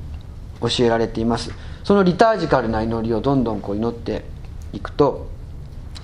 [0.60, 1.50] 教えられています。
[1.82, 4.24] そのリタージカルな祈りをどんどんこう祈って
[4.72, 5.26] いくと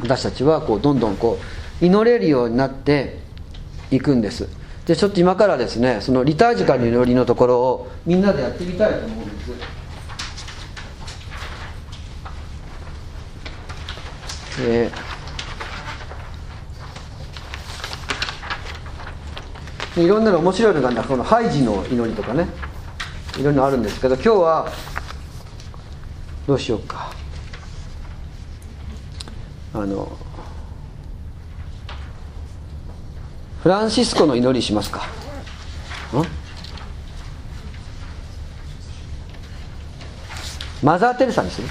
[0.01, 3.19] 私たちはこうどんどんこう祈れるようになって
[3.91, 4.49] いくんです。
[4.87, 9.51] でちょっと今からですねそのリタージカル祈りのところをみんなでやってみたいと思うんです。
[14.59, 22.47] えー、いろんなの面白いのがこのハイジの祈りとかね。
[23.39, 24.73] いろいろあるんですけど今日は
[26.47, 27.13] どうしようか。
[29.75, 30.11] あの
[33.67, 35.09] フランシスコの祈りしますか？
[40.85, 41.67] マザー・テレサにする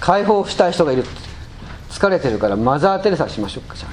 [0.00, 1.04] 解放したい人がいる。
[1.90, 3.90] 疲れてるからマザー・テレサしましょうかじゃあ。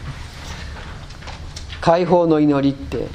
[1.82, 3.10] 解放の祈りって。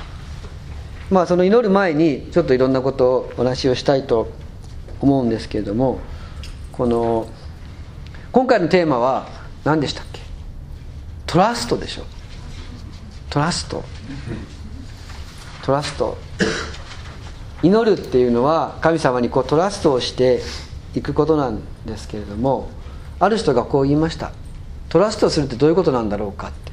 [1.10, 4.30] まあその祈る前にちょっといろんなことをお話をしたいと
[5.00, 5.98] 思うんですけれども
[6.70, 7.26] この
[8.30, 9.26] 今回のテーマは
[9.64, 10.20] 何でしたっけ？
[11.26, 12.04] トラストでしょ
[13.30, 13.84] トラスト。
[15.64, 16.16] トラスト。
[17.62, 20.40] 祈るっていうのは神様にこうトラストをして
[20.94, 22.70] いくことなんですけれども
[23.18, 24.32] ある人がこう言いました。
[24.88, 26.72] トラストするってどういうことなんだろうかって。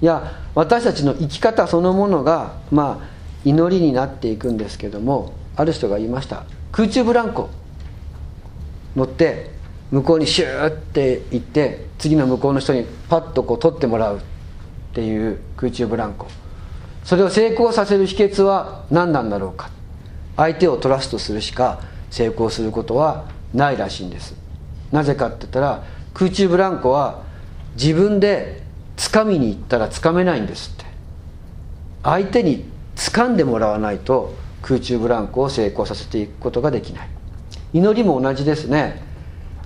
[0.00, 3.06] いや私たちの生き方そのものがまあ
[3.44, 6.44] 祈りになっていくんですけどもある人が言いました。
[6.72, 7.50] 空中ブランコ。
[8.96, 9.50] 乗って
[9.90, 14.20] 向こうにシューって行って次の向こうの人にパッとこう取ってもらうっ
[14.92, 16.26] ていう空中ブランコ。
[17.04, 19.70] それを成功させる秘訣は何なんだろうか。
[20.36, 23.24] 相手をトラストするしか成功することは
[23.54, 24.36] ないらしいんです。
[24.92, 27.22] なぜかって言ったら空中ブランコは
[27.74, 28.62] 自分で
[28.96, 30.84] 掴みに行ったら掴めないんですって。
[32.02, 37.08] 相手に掴んでもらわないと空中ブランコを成功させていくことができない。
[37.72, 39.07] 祈りも同じですね。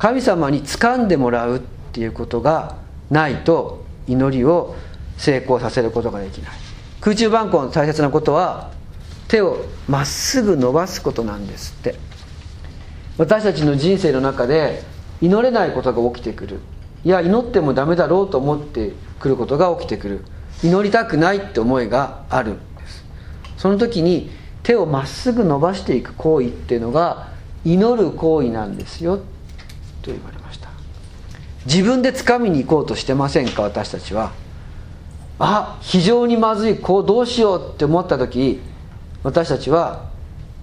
[0.02, 1.60] 神様に掴んでもらうっ
[1.92, 2.74] ていうことが
[3.08, 4.74] ないと祈りを
[5.16, 6.52] 成功させることができない。
[7.00, 8.72] 空中ブランコの大切なことは
[9.28, 11.94] 手をまっすぐ伸ばすことなんですって。
[13.16, 14.82] 私たちの人生の中で
[15.20, 16.58] 祈れないことが起きてくる。
[17.04, 20.24] いや祈ってもダメだろうと思ってくることが起きてくる。
[20.64, 23.04] 祈りたくないって思いがあるんです。
[23.56, 24.32] その時に
[24.64, 27.28] 手をまっすぐ伸ばしていく行為っていうのが
[27.64, 29.20] 祈る行為なんですよ
[30.10, 30.68] 言われました。
[31.66, 33.62] 自分で掴みに行こうとしてませんか？
[33.62, 34.32] 私たちは。
[35.38, 38.60] あ非常にまずいこうどうしようって思った時
[39.22, 40.10] 私たちは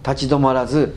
[0.06, 0.96] 立ち止まらず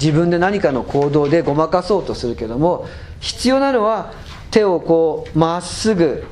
[0.00, 2.86] 自分で何かの行動でごまかそうとするけども
[3.20, 4.12] 必要なのは
[4.50, 6.24] 手をこうまっすぐ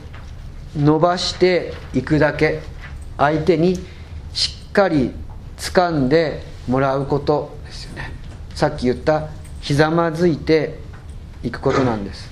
[0.76, 2.60] 伸ばしていくだけ。
[3.16, 3.76] 相手に
[4.32, 5.12] しっかり
[5.58, 8.12] 掴んでもらうことですよね。
[8.54, 9.28] さっき言った
[9.60, 10.78] ひざまずいて
[11.42, 12.30] いくことなんです。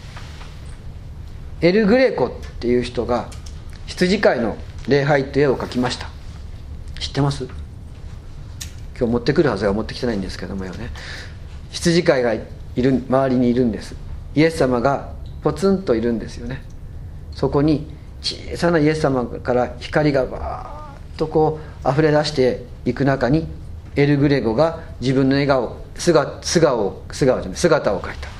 [1.60, 3.28] エル・グレコっていう人が
[3.86, 6.08] 羊飼いの礼拝って絵を描きました。
[7.00, 7.44] 知ってます？
[8.98, 10.90] 今日持ってくるはずが持ってきてないんですけどもよね。
[11.70, 12.42] 羊飼いがい
[12.76, 13.94] る周りにいるんです。
[14.34, 16.62] イエス様がポツンといるんですよね。
[17.34, 17.88] そこに
[18.20, 23.46] 小さなイエス様から光がバーッとこう溢れ出していく中に
[23.96, 28.37] エル・グレゴが自分の笑顔姿素顔姿じゃない姿を描いた。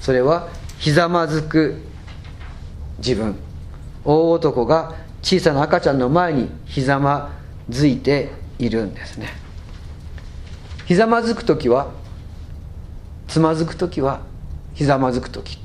[0.00, 1.76] それはひざまずく
[2.98, 3.36] 自分。
[4.04, 7.32] 大男が小さな赤ちゃんの前にひざま
[7.68, 9.28] ずいているんですね。
[10.86, 11.90] ひざまずく時は
[13.26, 14.22] つまずく時は
[14.74, 15.58] ひざまずく時。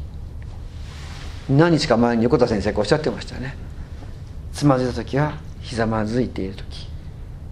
[1.50, 3.56] 何日か前に横田先生がおっしゃってましたね。
[4.52, 6.90] つまずいた時はひざまずいている時。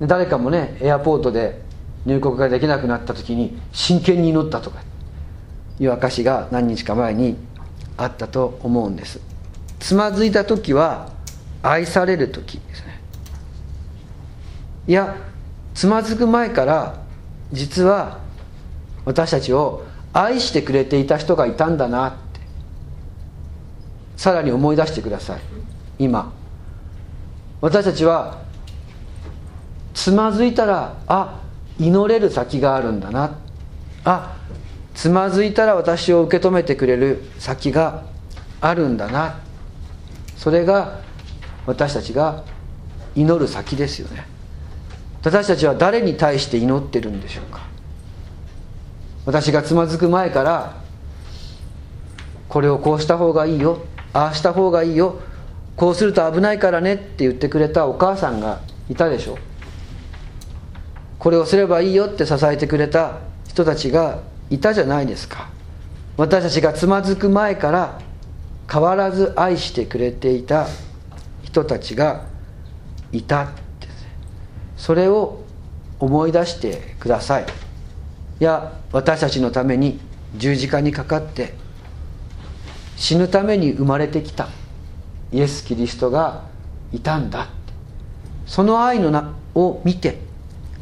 [0.01, 1.61] 誰かもねエアポートで
[2.05, 4.83] 入国ができなくなった時に真剣に祈ったとか
[5.81, 7.35] いう証が何日か前に
[7.97, 9.19] あったと思うんです。
[9.79, 11.09] つまずいた時は
[11.63, 13.01] 愛される時ですね。
[14.87, 15.15] いや
[15.73, 17.01] つまずく前から
[17.51, 18.19] 実は
[19.05, 22.17] 私たちを愛してくれていた人がいたんだなって
[24.17, 25.41] さらに思い出してください。
[25.97, 26.31] 今。
[27.59, 28.41] 私たちは
[29.95, 31.41] つまずいたらあ
[31.79, 33.39] 祈れる先があるんだな。
[34.03, 34.37] あ
[34.93, 38.03] つまずいたら私を受け止めてくれる先が
[38.59, 39.39] あるんだな。
[40.37, 40.99] それが
[41.65, 42.43] 私たちが
[43.15, 44.25] 祈る先ですよね。
[45.21, 47.71] 私たちは誰に対して祈ってるんでしょうか。
[49.25, 50.81] 私がつまずく前から
[52.49, 53.79] これをこうした方がいいよ
[54.13, 55.19] ああした方がいいよ
[55.75, 59.37] こうすると危ないからねって言ってくれたお母さんがいたでしょ
[61.17, 64.19] これをすればいいよって支えてくれた人たちが
[64.51, 65.49] いたじゃないですか。
[66.17, 67.99] 私たちがつまずく前から
[68.71, 70.67] 変わらず愛してくれていた
[71.43, 72.25] 人たちが
[73.11, 73.47] いたっ
[73.79, 73.87] て。
[74.77, 75.41] それを
[75.99, 77.45] 思い出してください。
[78.41, 79.99] いや私たちのために
[80.35, 81.53] 十字架にかかって
[82.97, 84.49] 死ぬために生まれてきた
[85.31, 86.45] イエス・キリストが
[86.91, 87.49] いたんだ
[88.47, 90.19] その愛のなを見て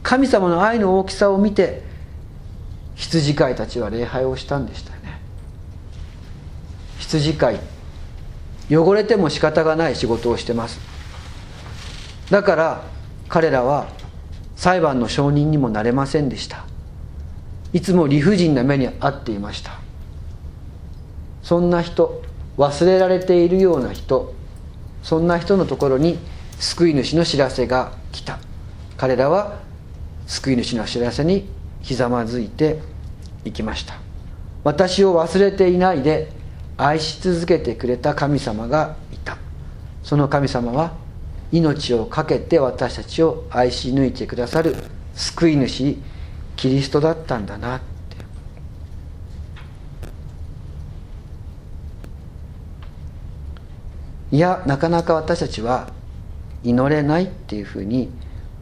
[0.01, 1.83] 神様の愛の大きさを見て
[2.99, 5.19] 羊飼いたちは礼拝をしたんでしたよね。
[6.99, 7.59] 羊飼い。
[8.69, 10.79] 汚れても仕方がない仕事をしてます。
[12.29, 12.83] だから
[13.29, 13.87] 彼らは
[14.55, 16.65] 裁判の証人にもなれませんでした。
[17.71, 19.79] いつも理不尽な目に遭っていました。
[21.41, 22.21] そんな人
[22.57, 24.35] 忘れられているような人
[25.01, 26.19] そんな人のところに
[26.59, 28.39] 救い主の知らせが来た。
[28.97, 29.59] 彼らは
[30.27, 31.47] 救い主の知らせに
[31.81, 32.79] ひざまずいて
[33.45, 33.95] いきました。
[34.63, 36.31] 私を忘れていないで
[36.77, 39.37] 愛し続けてくれた神様がいた。
[40.03, 40.93] その神様は
[41.51, 44.75] 命を懸けて私たちを愛し抜いてくださる
[45.13, 45.97] 救い主
[46.55, 47.85] キリストだったんだなって。
[54.31, 55.89] いやなかなか私たちは
[56.63, 58.09] 祈れないっていうふうに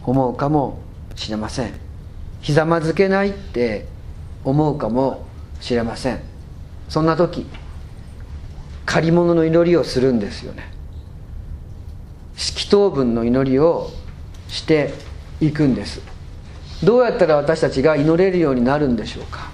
[0.03, 0.80] 思うかも
[1.15, 1.86] しれません。
[2.47, 3.85] ひざまずけないって
[4.45, 5.25] 思うかも
[5.59, 6.21] しれません。
[6.87, 7.45] そんな時
[8.85, 10.71] 借り物の祈りをするんですよね。
[12.37, 13.91] 祈祷文の祈りを
[14.47, 14.93] して
[15.41, 15.99] いくんです。
[16.81, 19.51] どうやったら私たちが祈れるようになるんでしょうか。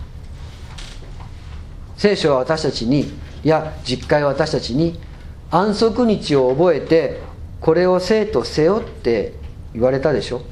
[1.97, 3.11] 聖書は私たちに
[3.43, 4.99] いや実会は私たちに
[5.49, 7.21] 安息日を覚えて
[7.59, 9.33] これを生とせよって
[9.73, 10.43] 言われたでしょ。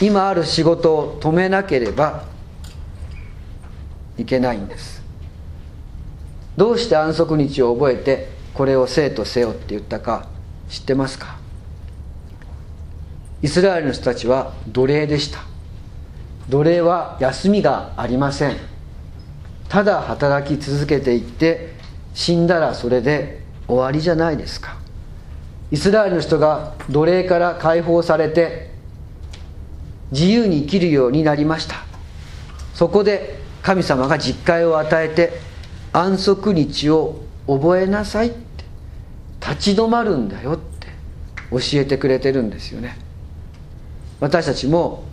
[0.00, 2.24] 今ある仕事を止めなければ
[4.18, 5.02] いけないんです。
[6.56, 10.28] どうして安息日を覚えてこれを生とせよって言ったか
[10.68, 11.38] 知ってますか？
[13.42, 15.40] イスラエルの人たちは奴隷でした。
[16.48, 18.56] 奴隷は休みがありません。
[19.68, 21.74] ただ働き続けていって
[22.14, 24.76] 死んだらそれで終わりじゃないですか。
[25.70, 28.73] イスラエルの人が奴隷から解放されて
[30.10, 31.76] 自由に生きるようになりました。
[32.74, 35.32] そこで神様が実戒を与えて
[35.92, 38.64] 安息日を覚えなさいって
[39.40, 40.88] 立ち止まるんだよって
[41.50, 42.96] 教えてくれてるんですよね。
[44.20, 45.04] 私たちも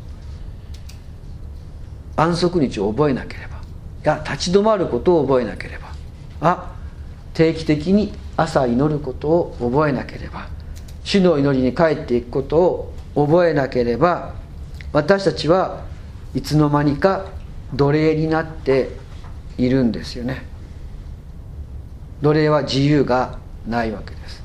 [2.16, 3.60] 安息日を覚えなければい
[4.04, 5.90] や立ち止まることを覚えなければ
[6.40, 6.76] あ
[7.34, 10.48] 定期的に朝祈ることを覚えなければ
[11.04, 14.36] 主の祈りに帰っていくことを覚えなければ
[14.94, 15.84] 私たちは
[16.34, 17.26] いつの間にか
[17.74, 18.90] 奴隷になって
[19.58, 20.46] いるんですよね。
[22.22, 24.44] 奴隷は自由がないわけです。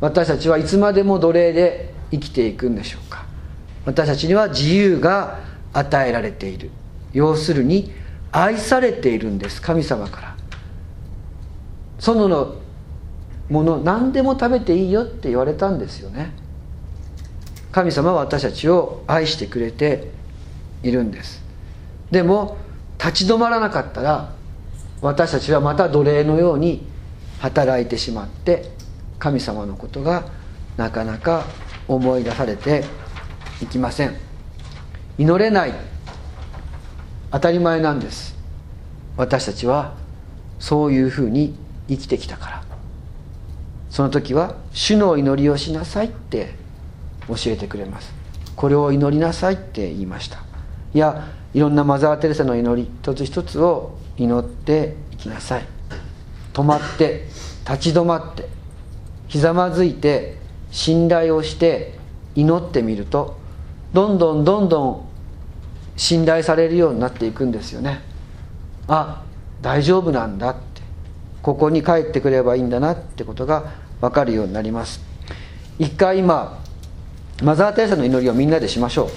[0.00, 3.24] 私たちはいつまでも奴隷で生きていくんでしょうか。
[3.84, 5.40] 私たちには自由が
[5.72, 6.70] 与えられている。
[7.12, 7.92] 要するに
[8.30, 9.60] 愛されているんです。
[9.60, 10.36] 神様から。
[11.98, 12.56] 園の
[13.48, 16.32] もの何でも食べていいよって言われたんですよね。
[17.72, 20.10] 神様は私たちを愛してくれて
[20.82, 21.42] いるんです。
[22.10, 22.58] でも
[22.98, 24.32] 立ち止まらなかったら
[25.00, 26.86] 私たちはまた奴隷のように
[27.40, 28.70] 働いてしまって
[29.18, 30.24] 神様のことが
[30.76, 31.46] なかなか
[31.88, 32.84] 思い出されて
[33.62, 34.14] いきません。
[35.18, 35.72] 祈れない。
[37.30, 38.36] 当たり前なんです。
[39.16, 39.94] 私たちは
[40.58, 41.56] そういうふうに
[41.88, 42.62] 生きてきたから。
[43.90, 46.61] その時は主の祈りをしなさいって
[47.28, 48.12] 教えてくれます。
[48.56, 50.38] これを祈りなさいって言いました。
[50.94, 55.66] いやいろんなマザー・テレサの祈り一つ一つを祈っていきなさい。
[56.52, 57.26] 止まって
[57.68, 58.48] 立ち止まって
[59.28, 60.36] ひざまずいて
[60.70, 61.98] 信頼をして
[62.34, 63.38] 祈ってみると
[63.92, 65.08] どんどんどんどん
[65.96, 68.00] 信頼されるようになっていくんですよね。
[68.88, 69.22] あ
[69.60, 70.82] 大丈夫なんだって。
[71.42, 75.00] ここに帰ってくればいいんだなってことが分かるようになります。
[75.78, 76.61] 一回今
[77.40, 79.10] マザー・テレサの祈りをみんなでしましょう。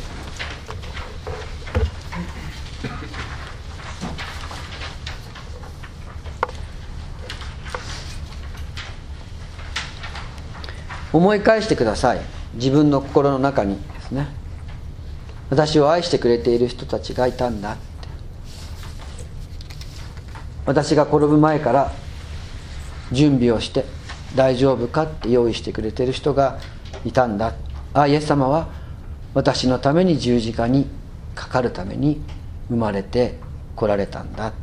[11.13, 12.20] 思い返してください。
[12.55, 14.28] 自分の心の中にですね。
[15.49, 17.82] 私を愛してくれている人たちがいたんだって。
[20.66, 21.91] 私が転ぶ前から
[23.11, 23.86] 準備をして
[24.36, 26.59] 大丈夫かって用意してくれてる人が
[27.05, 27.53] いたんだ
[27.96, 28.68] あイエス様は
[29.34, 30.86] 私のために十字架に
[31.34, 32.22] かかるために
[32.68, 33.39] 生まれて
[33.74, 34.58] 来られたんだって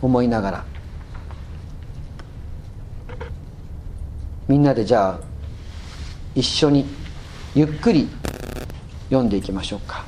[0.00, 0.64] 思いながら。
[4.46, 5.20] みんなでじゃあ
[6.36, 6.86] 一緒に
[7.54, 8.08] ゆっくり
[9.08, 10.04] 読んでいきましょうか。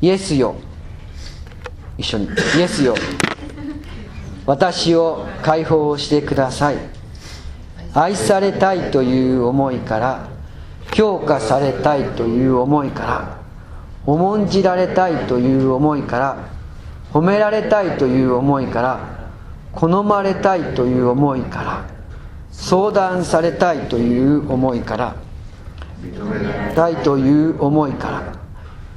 [0.00, 0.54] イエスよ。
[1.98, 2.28] 一緒に。
[2.56, 2.94] イエスよ。
[4.46, 6.97] 私を解放してください。
[8.00, 10.28] 愛されたいという思いから
[10.94, 13.38] 評価されたいという思いから
[14.06, 16.48] 重んじられたいという思いから
[17.12, 19.30] 褒められたいという思いから
[19.72, 21.86] 好まれたいという思いから
[22.52, 25.16] 相談されたいという思いから
[26.76, 28.32] たいという思いから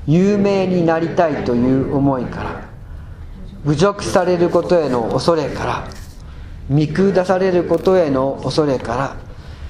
[0.05, 2.69] 有名になりたいという思いから
[3.65, 6.00] 侮辱されることへの恐れから
[6.69, 9.15] 見下されることへの恐れから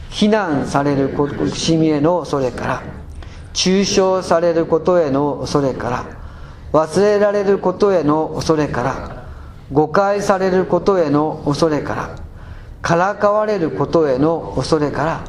[0.10, 2.84] 非難される苦しみへの恐れから
[3.54, 6.06] 中傷されることへの恐れから
[6.74, 9.26] 忘れられることへの恐れから
[9.72, 12.16] 誤解されることへの恐れから
[12.82, 15.26] からかわれることへの恐れから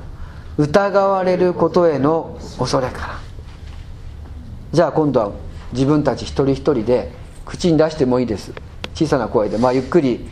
[0.57, 3.19] 疑われることへの恐れから。
[4.73, 5.33] じゃあ今度は
[5.73, 7.13] 自分たち一人一人で
[7.45, 8.53] 口に出してもいいです。
[8.95, 10.29] 小さな声でまあゆっくり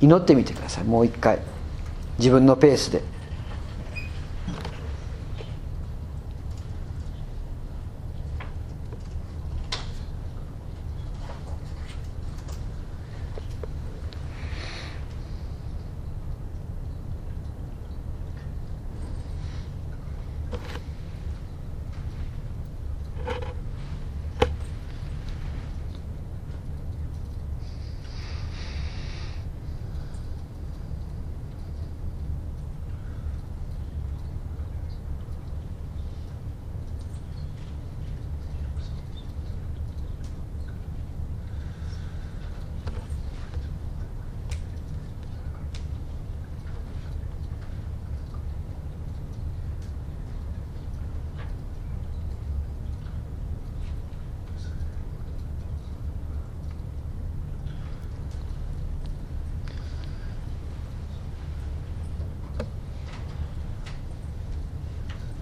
[0.00, 0.84] 祈ってみてください。
[0.84, 1.40] もう一回。
[2.18, 3.02] 自分のペースで。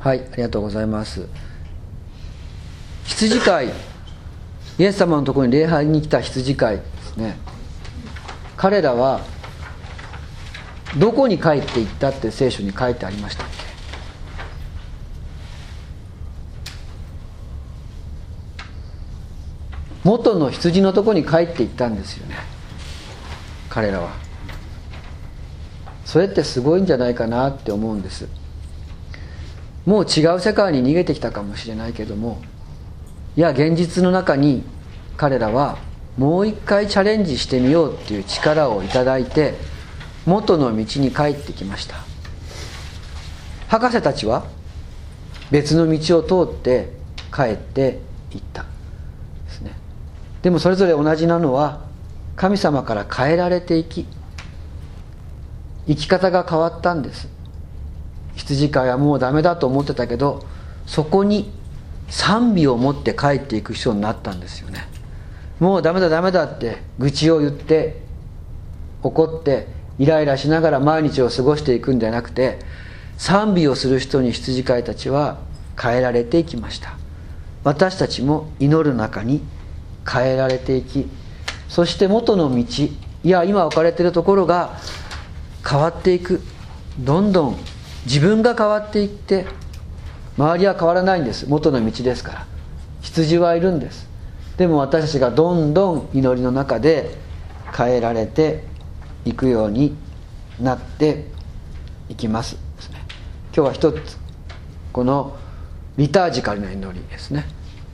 [0.06, 1.26] はいありがとうございます。
[3.06, 3.72] 羊飼い。
[4.78, 7.36] イエス様のところに礼拝に来た羊飼いですね。
[8.56, 9.22] 彼らは
[10.96, 13.56] どこに帰っていったって聖書に書いてありましたっけ？
[20.04, 22.36] 元の羊のとこに帰っていったんですよね。
[23.68, 24.12] 彼らは。
[26.04, 28.28] それってすごいんじゃないかなって思うんです。
[29.86, 32.42] もう違う世界に逃げてきたかもしれないけども
[33.36, 34.64] いや現実の中に
[35.16, 35.78] 彼らは
[36.18, 39.54] もう一回チャレンジしてみようっていう力をいただいて
[40.26, 41.96] 元の道に帰ってきました。
[43.68, 44.46] 博士たちは
[45.50, 46.92] 別の道を通って
[47.34, 48.00] 帰って
[48.32, 48.62] いった。
[48.62, 48.68] で
[49.50, 49.72] すね。
[50.42, 51.84] でもそれぞれ同じなのは
[52.34, 54.06] 神様から変えられていき
[55.86, 57.28] 生き方が変わったんです。
[58.36, 60.44] 羊飼いはもうダメだと思ってたけど
[60.86, 61.50] そこに
[62.08, 64.88] 賛美を持って帰っていく人になったんですよね。
[65.58, 68.00] もうダメだダメだって愚痴を言って
[69.02, 69.66] 怒って
[69.98, 72.58] イライラしながら毎日を過ごしていくんじゃなくて
[73.16, 75.38] 賛美をする人に羊飼いたちは
[75.80, 76.96] 変えられていきました。
[77.64, 79.40] 私たちも祈る中に
[80.08, 81.08] 変えられていき
[81.68, 82.64] そして元の道
[83.24, 84.78] いや今置かれているところが
[85.68, 86.40] 変わっていく。
[86.98, 87.56] どんどん
[88.06, 89.46] 自分が変わっていって
[90.38, 91.48] 周りは変わらないんです。
[91.48, 92.46] 元の道ですから。
[93.02, 94.08] 羊はいるんです。
[94.56, 97.16] でも私たちがどんどん祈りの中で
[97.76, 98.64] 変えられて
[99.24, 99.96] いくように
[100.60, 101.26] なって
[102.08, 102.56] いきます。
[102.78, 103.00] す、ね
[103.54, 104.18] 今日は一つ
[104.92, 105.36] この
[105.96, 107.46] リタージカルな祈りですね。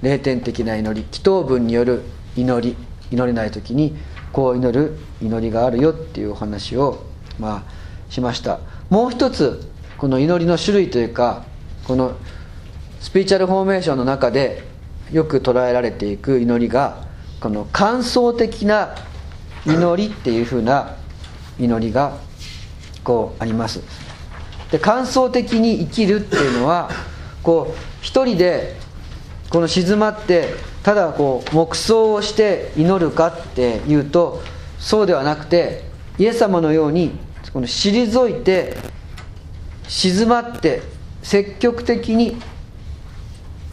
[0.03, 1.07] 霊点的な祈り。
[1.11, 2.03] 祈祷文による
[2.37, 2.77] 祈り。
[3.13, 3.95] 祈れない時に
[4.33, 7.05] こう祈る祈りがあるよっていうお話を
[7.39, 8.61] まあしました。
[8.89, 9.72] もう一つ
[10.03, 11.45] この祈りの種類というか
[11.85, 12.17] この
[12.99, 14.65] スピーチャルフォーメーションの中で
[15.13, 17.05] よく捉えられていく祈りが
[17.41, 18.97] この感想的な
[19.65, 20.97] 祈りっていうふうな
[21.57, 22.19] 祈りが
[23.05, 23.81] こうあります。
[24.73, 26.91] で感想的に生きるっていうのは
[27.45, 28.75] こう一人で
[29.51, 30.49] この静まって
[30.83, 34.43] ただこう黙想をして祈るかっていうと
[34.81, 35.85] そうではなくて
[36.19, 37.13] イエス様のように
[37.53, 38.77] この退いて
[39.93, 40.81] 静まって
[41.23, 42.39] 積極的に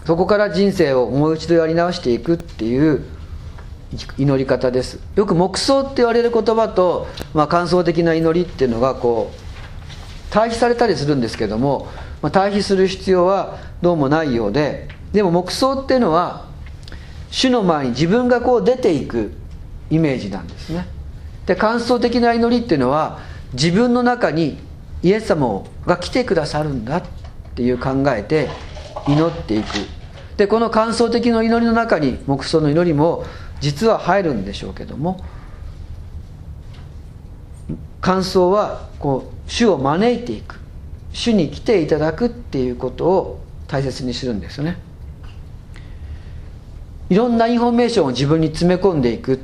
[0.06, 3.06] そこから人生をもう一度やり直していくっていう
[4.18, 5.00] 祈り方です。
[5.16, 9.40] よく黙想って言われる言葉と、まあ、感想的な祈りっていうのがこう
[10.30, 11.88] 対比されたりするんですけども、
[12.22, 16.48] まあ、対比する必要はどうもないようででも黙想っていうのは
[17.32, 19.32] 主の前に自分がこう出ていく
[19.90, 20.86] イメージなんですね。
[21.46, 23.20] で感想的な祈りっていうのは
[23.54, 24.68] 自分の中に
[25.02, 27.04] イエス様が来てくださるんだっ
[27.56, 28.50] ていう考えて
[29.08, 29.68] 祈っていく。
[30.38, 33.26] でこの観想的な祈りの中に黙想の祈りも
[33.60, 35.22] 実は入るんでしょうけども
[38.00, 40.60] 観想はこう主を招いていく。
[41.12, 44.78] 主に来ていただくっていうことを大切にするんですよね。
[47.10, 49.40] いろんなインフォメーションを自分に詰め込んでいく。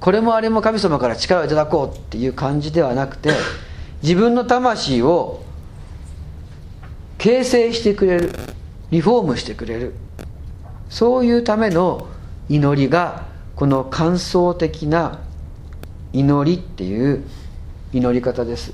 [0.00, 3.30] これもあれも神様から力をいただこうっていう感じではなくて
[4.02, 5.42] 自分の魂を
[7.18, 8.32] 形成してくれる
[8.90, 9.94] リフォームしてくれる。
[10.90, 12.06] そういうための
[12.48, 13.26] 祈りが
[13.56, 15.20] この感想的な
[16.12, 17.24] 祈りっていう
[17.92, 18.72] 祈り方です。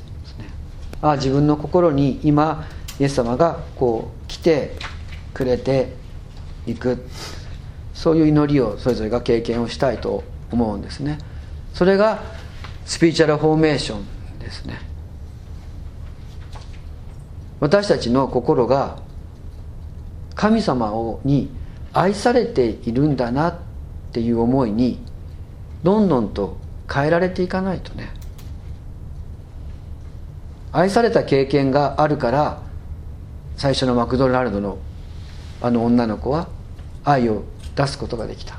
[1.03, 2.67] あ自分の心に今
[2.99, 4.77] イエス様がこう来て
[5.33, 5.95] くれて
[6.67, 7.07] いく。
[7.95, 11.19] そういう祈りをそれぞれが経験をしたいと思うんですね。
[11.75, 12.23] それが
[12.87, 14.90] スピーチャルフォーメーションですね。
[17.61, 18.99] 私たちの心が
[20.35, 21.51] 神様をに
[21.93, 23.59] 愛されているんだなっ
[24.13, 24.99] ていう思いに
[25.83, 26.57] どんどんと
[26.93, 28.11] 変えられていかないとね。
[30.73, 32.63] 愛された経験があるから
[33.57, 34.79] 最初のマクドナルドの
[35.61, 36.49] あの女の子は
[37.05, 37.43] 愛を
[37.77, 38.59] 出すことができた。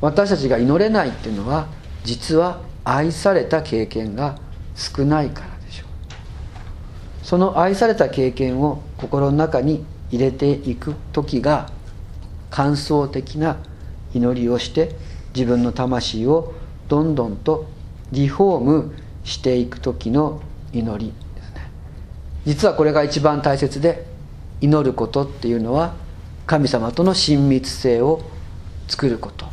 [0.00, 1.68] 私たちが祈れないっていうのは
[2.04, 4.38] 実は愛された経験が
[4.74, 5.49] 少ないから。
[7.30, 11.70] その愛された経験を心の中に入れていく時が
[12.50, 13.56] 感想的な
[14.12, 14.96] 祈りをして
[15.32, 16.52] 自分の魂を
[16.88, 17.68] どんどんと
[18.10, 21.70] リフォームしていく時の祈りですね。
[22.46, 24.06] 実はこれが一番大切で
[24.60, 25.94] 祈ることっていうのは
[26.48, 28.22] 神様との親密性を
[28.88, 29.46] 作ること。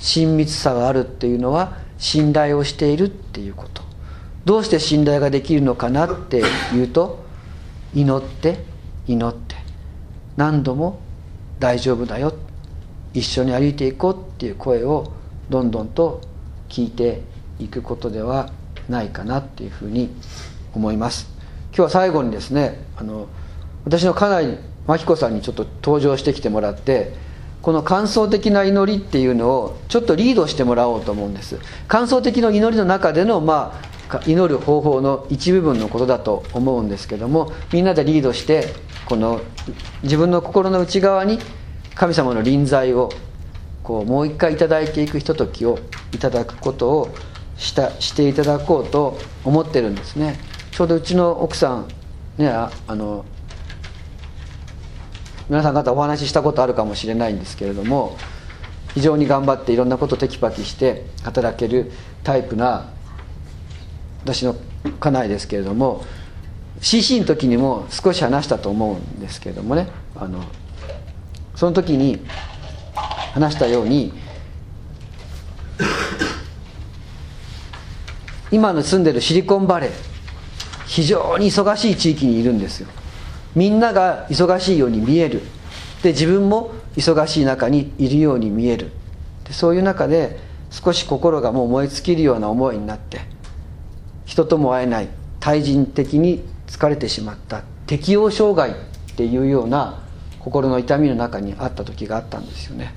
[0.00, 3.81] 親密さがあるっていうのは信頼をしているっていうこと。
[4.44, 6.42] どうして信頼ができるのかなって
[6.74, 7.24] いうと
[7.94, 8.64] 祈って
[9.06, 9.54] 祈って
[10.36, 11.00] 何度も
[11.58, 12.34] 大丈夫だよ
[13.14, 15.12] 一緒に歩いていこうっていう声を
[15.50, 16.22] どんどんと
[16.68, 17.20] 聞いて
[17.58, 18.50] いくことでは
[18.88, 20.10] ないかなっていうふうに
[20.74, 21.28] 思います。
[21.68, 23.28] 今日は最後にですねあの
[23.84, 27.14] 私の家内真紀子さんにちょっと登場してきてもらって
[27.62, 31.58] この感想的な祈りっていうのをちょっとリードしてもらおうと思うんです。
[31.86, 33.91] 感想的な祈りの中でのまあ
[34.26, 38.66] 祈る方法の一部分のことだと思うんですけどもみんなでリードして
[39.06, 39.40] この
[40.02, 41.38] 自分の心の内側に
[41.94, 43.10] 神様の臨在を
[43.82, 45.78] こうもう一回いただいていくひとときを
[46.12, 47.14] いただくことを
[47.56, 50.38] したしていただこうと思ってるんですね。
[50.70, 51.88] ちょうどうちの奥さん
[52.38, 53.24] ねあの
[55.48, 58.16] 皆さん方お話ししたことあるかもしれないんですけれども
[58.94, 61.92] 非常に頑張っていろんなことテキパキして働ける
[62.24, 62.91] タイプな
[64.24, 64.56] 私の
[65.00, 66.04] 家内ですけれども
[66.80, 70.42] CC の時にも少し話したと思うんですけれどもねあの
[71.54, 72.20] その時に
[73.34, 74.12] 話したように
[78.50, 79.90] 今の住んでるシリコンバレー
[80.86, 82.88] 非常に忙しい地域にいるんですよ。
[83.56, 85.40] みんなが忙しいように見える。
[86.02, 88.90] で自分も忙しい中にいるように見える。
[89.44, 90.38] でそういう中で
[90.70, 93.22] 少し心がもう燃え尽きるような思いになって
[94.24, 95.08] 人とも会えない
[95.40, 98.74] 対人的に疲れてしまった適応障害っ
[99.16, 100.02] ていうような
[100.38, 102.94] 心の痛みの中にあった時があったんですよね。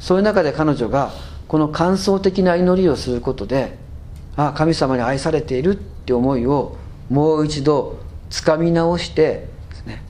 [0.00, 1.10] そういう中で彼女が
[1.48, 3.76] この感想的な祈りをすることで
[4.36, 6.76] ああ神様に愛されているって思いを
[7.10, 7.98] もう一度
[8.30, 10.02] つかみ直してですね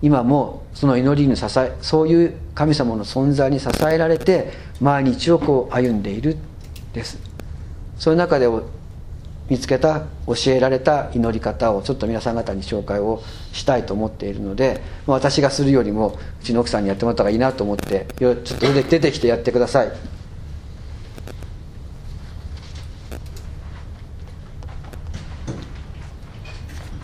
[0.00, 6.36] 今もその祈りに支えそういう神様の存在に支えられて毎日をこう歩んでいる
[6.92, 7.18] です。
[7.98, 8.48] そういう中で
[9.48, 13.22] 見つけた教えられた祈り方をちょっと皆さん方に紹介を
[13.52, 19.92] したいと思っているので私がするよりもうちの奥さんにやってもらった方がいいなと思ってちょっと出てきてやってください。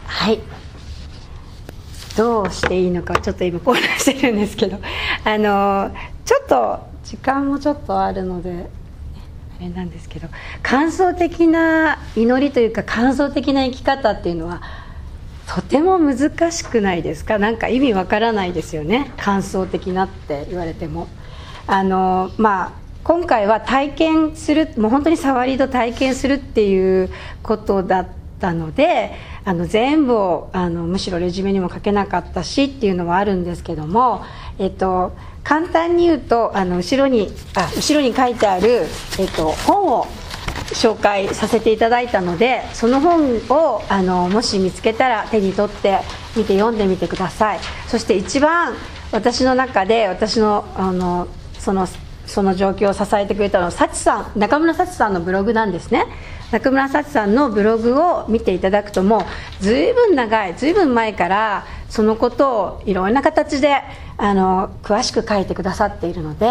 [0.06, 0.40] はい。
[2.16, 4.78] どうしていいのかちょっと今混乱してるんですけど
[5.24, 5.92] あの
[6.24, 8.68] ちょっと時間もちょっとあるので
[9.60, 10.28] れなんですけど
[10.62, 14.62] 感想的な祈りというか感想的な生き方っていうのは
[15.46, 21.08] とても難しくないですかなんか意味わからないですよね感想的なって言われても
[21.66, 27.10] あのまあ今回は体験するもう本当に触りと体験するっていう
[27.42, 28.06] ことだっ
[28.40, 29.12] たので
[29.44, 34.24] あの全部をあのむしろレジュメにも書けなかったしっていうのはあるんですけども、
[34.58, 35.12] えっと、
[35.44, 38.86] 簡単に言うとあの後ろにあ後ろに書いてある、
[39.18, 40.06] えっと、本を
[40.74, 45.98] 紹介させていただいたのでその本をあのもし見つけたら手に取って
[46.36, 47.60] 見て読んでみてください。
[47.86, 48.74] そして一番
[49.10, 51.28] 私の中で私のあの
[51.58, 51.86] その
[52.26, 56.04] その状況を支えてくれたのは幸さん中村幸さんのブログなんですね。
[56.50, 59.26] 中村幸さんのブログを見ていただくとも
[59.60, 63.82] うずいぶん長いずいぶん前からそのことをいろんな形で
[64.16, 66.46] あの詳しく書いてくださっているので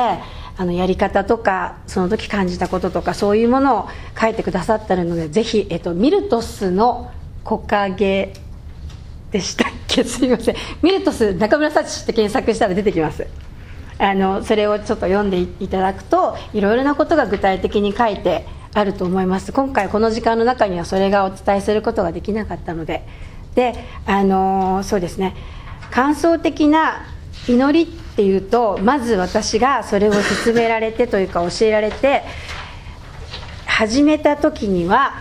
[0.59, 3.87] あのやり方とかその時感じたこととかそういうものを
[4.19, 7.11] 書いてくださってるのでぜひ、えっと、ミルトスの
[7.43, 8.33] 木陰
[9.31, 10.03] でしたっけ？
[10.05, 10.55] すいません。
[10.81, 13.27] ミルトス中村幸って検索したら出てきます。
[13.99, 18.45] あのそれをちょっと読んでいただくといろいろなことが具体的に書いて
[18.77, 19.51] あると思います。
[19.51, 23.05] 今回この時間の中にはそれがお伝えすることができなかったので。
[23.55, 23.73] で
[24.05, 25.35] あのそうですね。
[25.89, 27.07] 感想的な
[27.47, 32.21] 祈りっていうとまず私がそれを勧められてというか教えられて
[33.65, 35.13] 始めた時には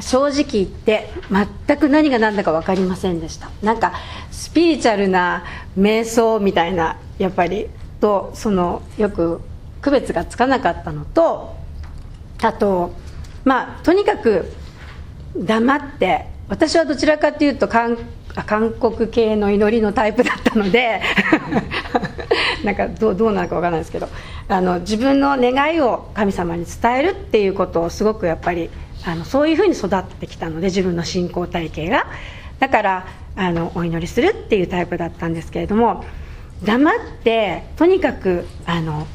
[0.00, 1.08] 正直言って
[1.66, 3.48] 全く何が何だか分かりませんでした。
[3.62, 3.94] なんか
[4.30, 5.44] スピリチュアルな
[5.78, 7.68] 瞑想みたいなやっぱり
[8.02, 9.40] とそのよく
[9.80, 11.61] 区別がつかなかったのと
[12.42, 12.92] あと
[13.44, 14.52] まあとにかく
[15.36, 17.96] 黙って私はどちらかというと韓
[18.78, 21.00] 国系の祈りのタイプだったので
[22.64, 24.08] なんかどうどうなのか分からないですけど
[24.48, 28.70] あの自分の願いを神様に伝えるっていうことをすごくやっぱり
[29.04, 32.06] あのそういうふうに育ってきたので自分の信仰体系が。
[32.58, 36.04] だからあのお祈りするっていうタイプだったんですけれども
[36.62, 39.08] 黙ってとにかくあの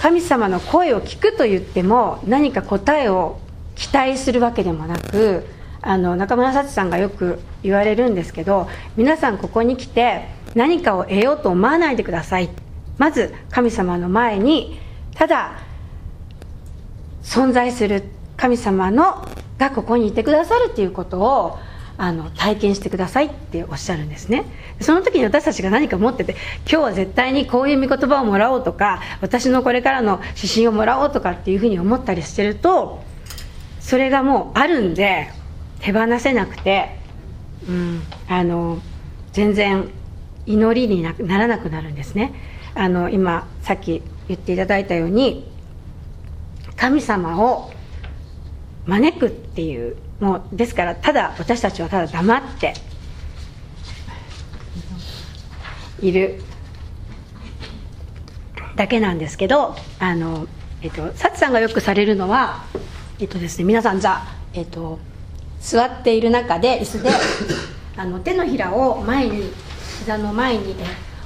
[0.00, 3.38] 神様の声を聞くと言っても何か答えを
[3.74, 5.46] 期待するわけでもなく
[5.82, 12.48] あの中村幸さんがよく言われるんですけど皆さんここに来て何かを得ようと思わないでください。
[12.98, 14.80] まず神様の前に
[15.14, 15.58] ただ
[17.22, 18.04] 存在する
[18.36, 19.26] 神様の
[19.58, 21.58] がここにいてくださるっていうことを
[21.98, 24.44] あの体験してくださいっておっしゃるんですね。
[24.80, 26.36] その時に私たちが何か持ってて
[26.70, 33.02] 今日は絶対にこういう御言葉をもらおうとか私のこれからの指針をもらおうとかっていうふうに思ったりしてると
[33.80, 35.30] それがもうあるんで
[35.80, 36.98] 手放せなくて、
[37.68, 38.80] うん、あの
[39.32, 39.88] 全然
[40.44, 42.34] 祈りにならなくなるんですね。
[42.74, 45.50] あの今さっき言っていただいたように
[46.76, 47.70] 神様を
[48.86, 52.74] 招くっていうもうですからただ私たちはただ黙って
[56.00, 56.42] いる。
[58.76, 60.46] だけなんですけどあの、
[60.82, 62.64] えっと、サチさんがよくされるのは、
[63.18, 64.98] えっとですね、皆さんじゃあ、えっと、
[65.60, 67.10] 座っている中で椅子で
[67.96, 69.50] あの手のひらを前に
[69.98, 70.76] 膝の前に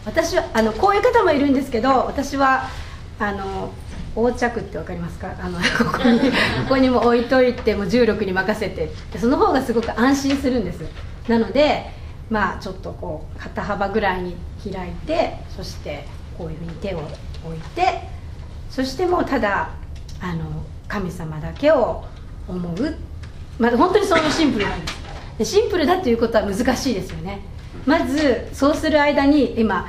[0.05, 2.69] 私はあのこういう方もいるんですけど私は
[3.19, 3.73] あの
[4.17, 5.35] 横着って分かりますか？
[5.41, 5.59] あの
[5.91, 6.27] ここにこ
[6.71, 8.91] こにも置いといても重力に任せて。
[9.19, 10.85] その方がすごく安心するんです。
[11.29, 11.91] なので
[12.31, 16.07] まあちょっとこう肩幅ぐらいに開いてそして
[16.39, 16.99] こういうふうに手を
[17.45, 18.03] 置いて
[18.71, 19.71] そしてもうただ
[20.21, 20.45] あの
[20.89, 22.05] 神様だけを
[22.49, 22.97] 思う、
[23.59, 25.01] まあ、本当にそういうシンプルなんです。
[25.39, 27.41] でシンプルだということは難しいですよね。
[27.87, 29.87] まずそうする間に今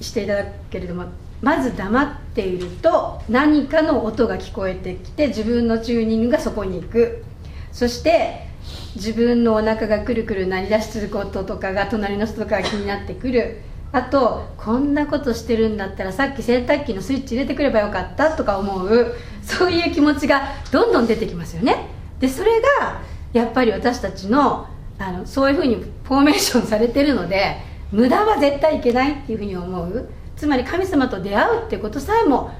[0.00, 1.04] していただくけれども
[1.44, 7.22] まず黙っていると何かの音が聞こえてきて自分のチューニングがそこに行く。
[7.70, 8.48] そして
[8.96, 13.58] 自分のお腹がくるくる鳴り出しすることとかが隣の人とかが気になってくる。
[13.92, 19.14] あとこんなことしてるんだったらさっき洗濯機のスイッチ入れてくればよかったとか思う。
[19.42, 21.88] そういう気持ちがどんどん出てきますよね。
[22.20, 23.02] でそれが
[23.34, 24.66] やっぱり私たちの
[24.98, 25.74] あのそういうふうに
[26.04, 27.58] フォーメーションされてるので
[27.92, 30.08] 無駄は絶対いけないっていうふうに思う。
[30.44, 32.50] つまり神様と出会うってことさえも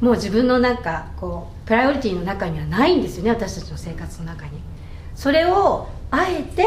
[0.00, 4.58] もう自分のなんかこうプライオリティの中にはないんですよね私たちの生活の中に。
[5.14, 6.64] それをあえて、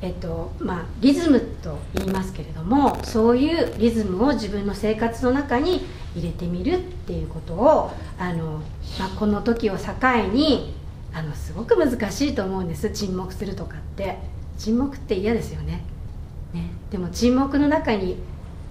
[0.00, 5.86] えっとまあ、リズムと言いますけれどもそういうリズムを自分の生活の中に
[6.16, 8.60] 入れてみるっていうことをあの、
[8.98, 9.84] まあ、この時を境
[10.32, 10.74] に
[11.14, 14.18] あのすごく難しいと思うんです沈黙するとかって。
[14.58, 15.84] 沈黙って嫌ですよね。
[16.52, 16.70] ね。
[16.90, 18.16] でも沈黙の中に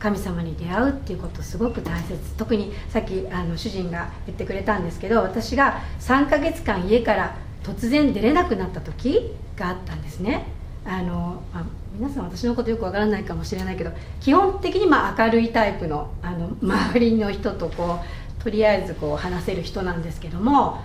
[0.01, 2.17] 神様に出会うっていうことすごく大切。
[2.35, 10.47] 特にさっきあの主人が言ってくれたんですけど私が3ヶ月間家から突然出れなくなった時があったんですね。
[10.83, 11.63] あのあ
[11.95, 17.99] 皆さん私のことよくわからないかもしれないけど基本的にま明るいタイプのあの周りの人とこ
[18.39, 20.79] うとりあえずこう話せる人なんですけども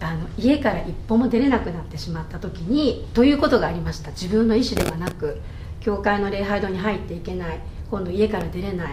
[0.00, 4.10] あの家から一歩も出れなくなってしまった時にということがありました。
[4.10, 5.40] 自分の意思ではなく
[5.80, 7.60] 教会の礼拝堂に入っていけない。
[7.90, 8.92] 今度家から出れない。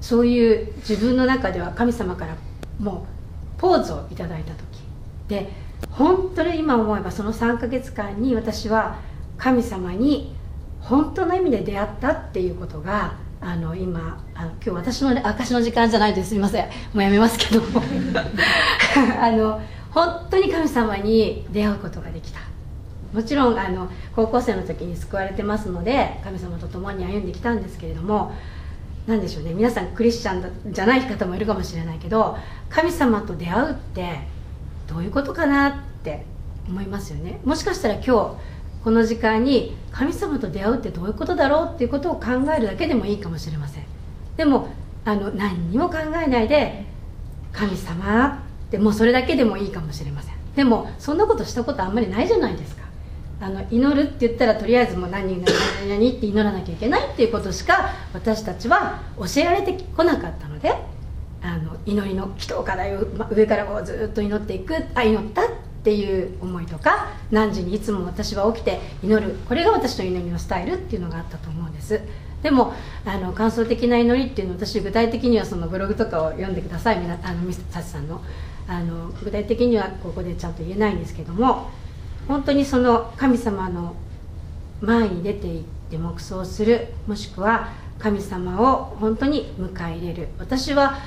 [0.00, 2.36] そういう自分の中では神様から
[2.78, 3.06] も
[3.56, 4.58] うポーズをいただいた時。
[5.28, 5.50] で
[5.90, 8.98] 本当に今思えばその3ヶ月間に私は
[9.36, 10.34] 神様に
[10.80, 16.30] 本当の意味で出会ったっていうことがあの今あの今日私の、ね、証の時間じゃないです。
[16.30, 16.66] すみません。
[16.66, 17.82] もうやめますけども。
[19.20, 19.60] あの
[19.90, 22.40] 本当に神様に出会うことができた。
[23.12, 28.32] もちろんあの高校生の時に救われてますので神様と共に歩んできたんですけれども
[29.06, 32.36] 何でしょうね皆さんクリスチャンじゃない方もいるかもしれないけど
[32.68, 34.20] 神様と出会うって
[34.86, 36.26] どういうことかなって
[36.68, 37.40] 思いますよね。
[37.44, 38.08] もしかしたら今日
[38.84, 43.84] この時間に神様と出会うってどういうことだろうっていうことを考えるだけでもいいかもしれません。
[44.36, 44.68] でも
[45.04, 46.84] あの何にも考えないで
[47.52, 50.34] 神様ってもうそれだけでもいいかもしれません。
[50.54, 52.77] でもそんなことしたことあんまりないじゃないですか。
[53.40, 55.46] あの祈るって言ったらとりあえずもう何々
[55.88, 60.74] 何々って祈らなきゃいけないっていうことしか私たちは教えられてこなかったので
[61.40, 65.50] あの祈りの祈祷課題を上からこうずっと祈っていくあ祈ったっ
[65.84, 72.00] ていう思いとか何時にいつも私は起きて祈るこれが私の祈りのスタイルっていうのがあったと思うんです。
[72.42, 72.72] でも
[73.04, 78.20] あの感想的な祈りっていうのを私具体的にはそのブログとかを読んでくださいあのミスタさんの。
[78.70, 81.70] あの具体的にはここでちゃんと言えないんですけども
[82.28, 83.96] 本当にその神様の
[84.82, 90.28] 前に出て行って黙想するもしくは神様を本当に迎え入れる。
[90.38, 90.98] 私は、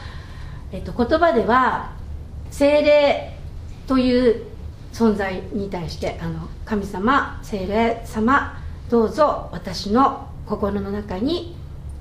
[0.71, 1.91] えっと、言葉では
[2.49, 3.37] 精霊
[3.87, 4.43] という
[4.91, 8.59] 存在に対してあの神様精霊様
[8.89, 11.55] どうぞ私の心の中に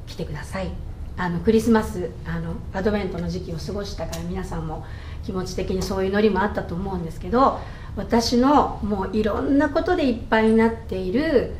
[0.07, 0.71] 来てください。
[1.17, 4.87] あのクリスマスあのアドベントの時期を過ごしたから皆さんも
[5.23, 7.61] 気持ち的にそういう祈りもあったと思うんですけど
[7.97, 11.55] 私のもういろんなことでいっぱいになっている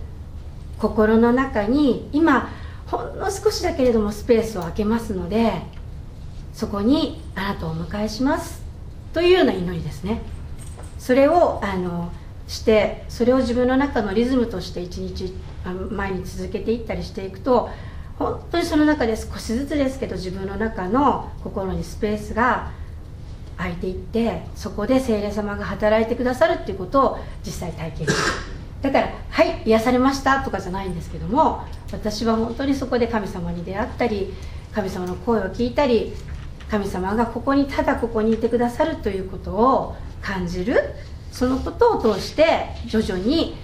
[0.79, 2.51] 心の中に今
[2.87, 5.53] ほんの少しだけれどもスペースを空けますので
[6.53, 8.63] そこにあなたをお迎えします。
[9.13, 10.23] というような祈りですね。
[10.99, 12.13] それをあの
[12.47, 15.33] してそれを自分の中のリズムとして一日
[15.91, 17.71] 前に続けていったりしていくと
[18.19, 22.73] 本当にその中で少しずつですけど自分の中の心にスペースが
[23.61, 28.19] 空いていってそこで精霊様が働いてくださるっていうことを実際体験する。
[28.83, 34.33] だから「はい癒されました」とかじゃないんですけども私は本当にそこで神様に出会ったり
[34.73, 36.15] 神様の声を聞いたり
[36.71, 40.95] 神様がここにただここにいてくださるということを感じる
[41.31, 43.57] そのことを通して徐々に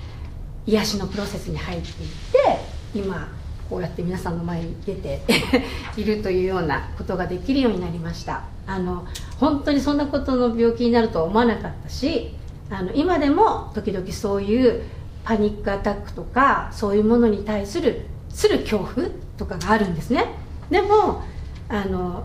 [0.67, 2.59] 癒しのプロセスに入っていって
[2.95, 3.29] 今
[3.69, 5.21] こうやって皆さんの前に出て
[5.97, 8.45] いるというようなことができるようになりました。
[8.67, 9.07] あの
[9.39, 12.35] 本当にそんなことの病気になるとは思わなかったし
[12.69, 14.83] あの今でも時々そういう
[15.23, 20.27] パニックアタックとかそういうものに対するする恐怖とかがあるんですね。
[20.71, 21.23] でも
[21.69, 22.25] あの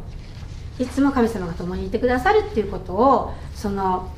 [0.79, 4.09] いつも神様が共にいてくださるっていうことをその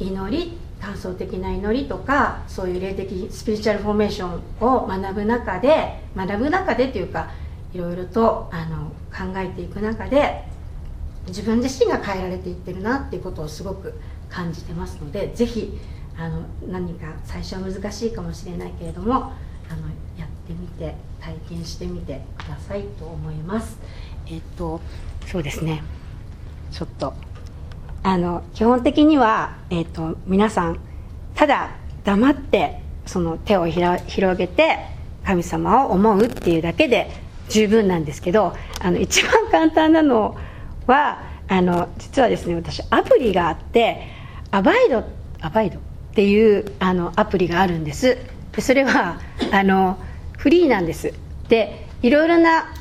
[0.00, 7.30] 祈り感想的な祈りとかそういう霊的スピリチュアルフォーメーションを学ぶ中で学ぶ中でというか
[7.72, 10.44] いろいろとあの考えていく中で
[11.26, 13.94] 自分自身が変えられていってるなっていうことをすごく
[14.28, 15.78] 感じてますのでぜひ
[16.18, 19.32] あの何か最初は難しいかもしれないけれどもあの
[20.18, 23.78] やってみて体験してみてくださいと思います。
[24.26, 24.80] えっと
[25.26, 25.82] そうですね。
[26.70, 27.12] ちょっと
[28.06, 30.78] あの基本的には、えっと皆さん
[31.34, 31.70] ただ
[32.04, 34.78] 黙ってその手を広げて
[35.24, 37.10] 神様を思うっていうだけで
[37.48, 40.36] 十分なんですけどあの一番簡単なの
[40.86, 44.06] はあの実はですね私アプリがあって
[44.52, 45.02] アバイド
[45.40, 45.78] アバイド？
[45.78, 45.80] っ
[46.14, 48.18] ていうあのアプリがあるんです。
[48.52, 49.98] でそれはあの
[50.38, 51.12] フリーなんです。
[51.48, 52.72] でいろいろな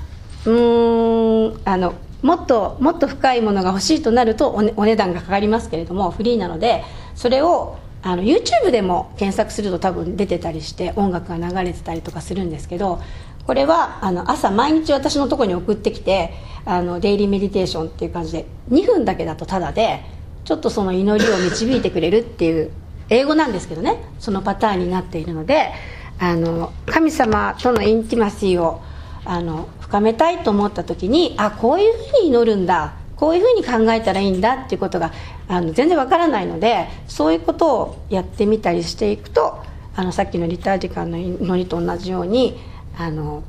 [0.45, 6.83] うーんあのもっともっと深いものが欲しいとなるとお,、ね、お値段がかかりますけれどもフリーなので
[7.15, 13.01] それをあの YouTube でも検索すると多分出てたりして音楽が流れてたりとかするんですけど
[13.47, 16.33] これはあの朝毎日私のところに送ってきて
[16.65, 20.03] あのデイリーメディテーションっていう感じで2分だけだとタダで
[20.45, 22.71] ちょっとその祈りを導いてくれるっていう
[23.09, 25.71] 英語なんですけどねそのパターンになっているので
[26.19, 28.81] あの神様とのインティマシーを
[29.25, 32.93] あの深めたいと思った時にあこういうふうに祈るんだ。
[33.15, 35.13] こういうふうに考えたらいいんだっていうことが
[35.47, 39.63] あの全然わからないのでそういうことをやってみたりしていくと
[39.95, 42.59] あのさっきのリター時間の祈りと同じように
[42.97, 43.43] あの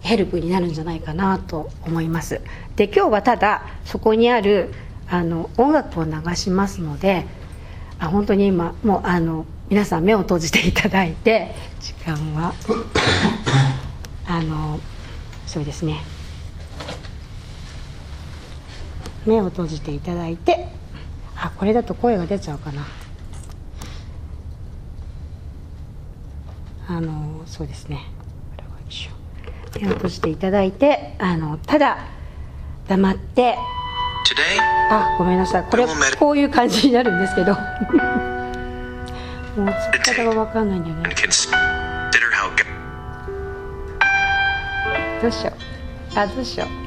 [0.00, 2.40] ヘルプになるんじゃないかなと思います。
[2.76, 4.72] で今日はただそこにある
[5.08, 7.26] あの音楽を流しますので
[7.98, 12.54] あ本当に今もうあの皆さん目を閉じていただいて時間は
[14.26, 14.80] あの
[15.50, 16.00] そうですね。
[19.26, 20.68] 目を閉じていただいて
[21.34, 22.86] あこれだと声が出ちゃうかな。
[26.86, 28.06] あのそうですね。
[29.80, 31.98] 目を閉じていただいてあのただ
[32.86, 33.58] 黙って
[34.88, 35.64] あごめんなさい。
[35.64, 35.84] これ
[36.16, 37.56] こういう感じになるんですけど。
[39.60, 41.69] もう使い方が分かんないんだよね
[45.20, 46.80] どうしようあどうしよう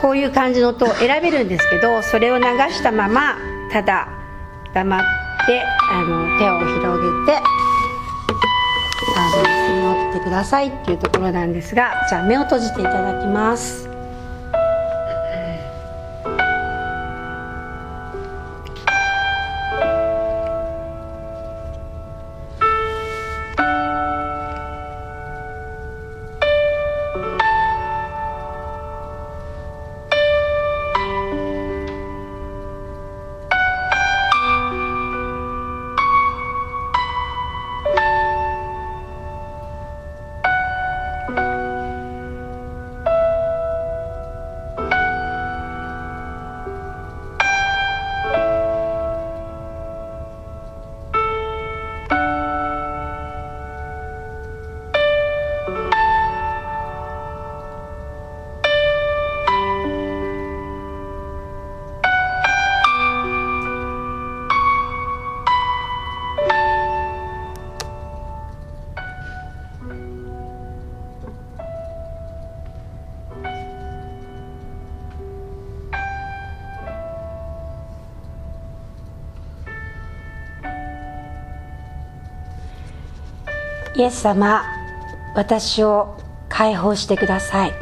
[0.00, 3.36] こういう感じの音を選べるんですけどそれを流したまま
[3.70, 4.08] ただ
[4.74, 5.00] 黙っ
[5.46, 6.80] てあの手を広
[7.26, 7.38] げて
[9.16, 13.91] あの祈ってくださいっていうところなんですがじゃあ目を閉じていただきます。
[83.94, 84.62] イエス様
[85.34, 86.16] 私を
[86.48, 87.72] 解放してください。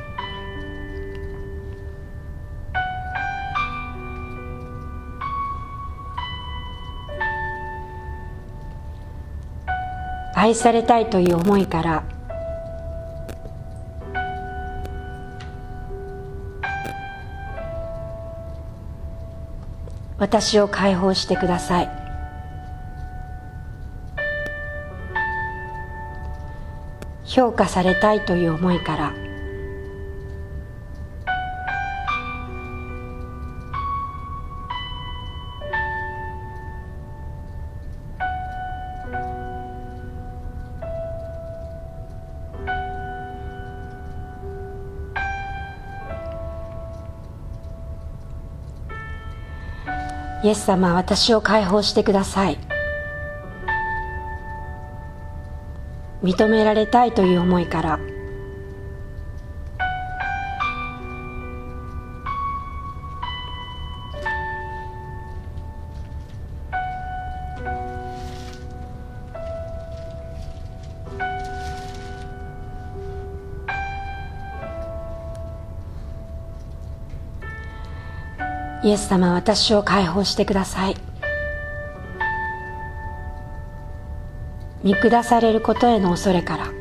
[10.34, 12.02] 愛されたいという思いから
[20.18, 21.99] 私を解放してください。
[27.30, 29.14] 評価されたいという思いから。
[50.42, 52.69] イエス様私を解放してください。
[56.22, 58.00] 認められたいという思いから。
[78.82, 81.09] イエス様私を解放してください。
[84.82, 86.72] 見下されることへの恐れから。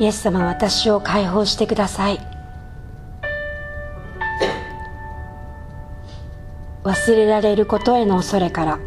[0.00, 2.27] イエス様私を解放してください。
[7.08, 8.78] 忘れられることへの恐れから。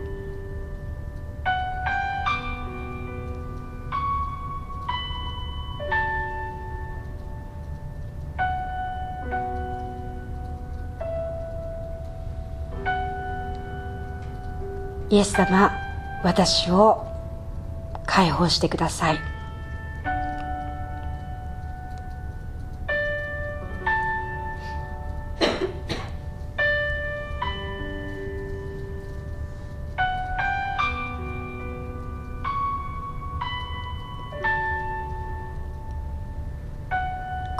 [15.09, 15.71] イエス様
[16.23, 17.05] 私を
[18.05, 19.30] 解放してください。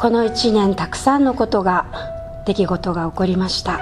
[0.02, 1.86] この一年たくさんのことが
[2.48, 3.80] 出来事が起こりました。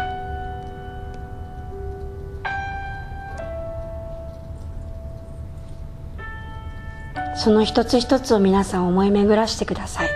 [7.38, 10.10] その一つ一つを皆さん思い巡らしてください。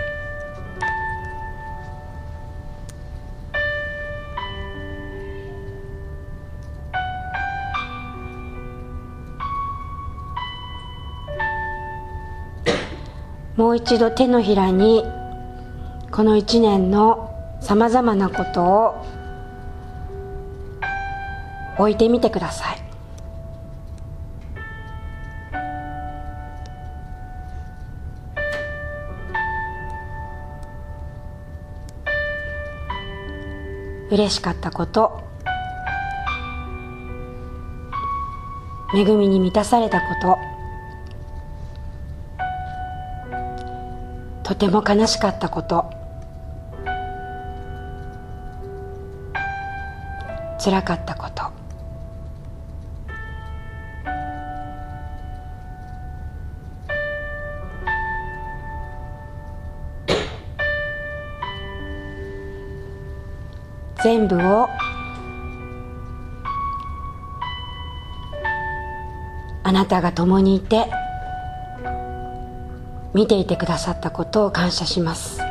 [13.56, 15.02] もう一度手のひらに
[16.14, 19.04] この一年のさまざまなことを
[21.76, 22.78] 置いてみてください。
[34.12, 35.20] 嬉しかったこと。
[38.94, 40.38] 恵みに満たされたこと。
[44.44, 46.03] とても悲しかったこと。
[50.64, 51.42] 辛かったこと。
[64.02, 64.70] 全部を。
[69.64, 70.86] あなたが共にいて。
[73.12, 75.43] 見ていてくださったことを感謝します。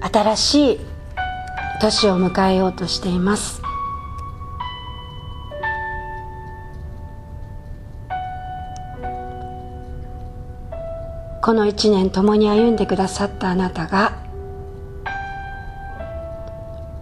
[0.00, 0.80] 新しい
[1.80, 3.60] 年を迎えようとしています。
[11.42, 14.12] この一年共に歩んでくださったあなたが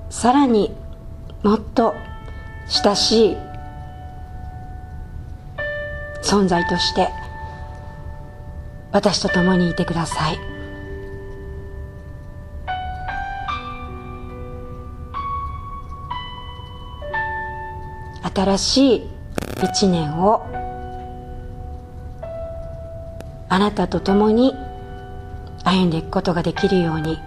[0.09, 0.75] さらに
[1.43, 1.95] もっと
[2.69, 3.37] 親しい
[6.23, 7.09] 存在として
[8.93, 10.58] 私と共にいてください。
[18.39, 19.03] 新しい
[19.65, 20.47] 一年を
[23.49, 24.55] あなたと共に
[25.65, 27.19] 歩んでいくことができるように。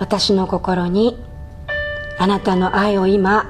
[0.00, 1.16] 私の心に
[2.18, 3.46] あなたの愛を今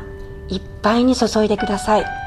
[0.48, 2.25] いっぱいに注いでください。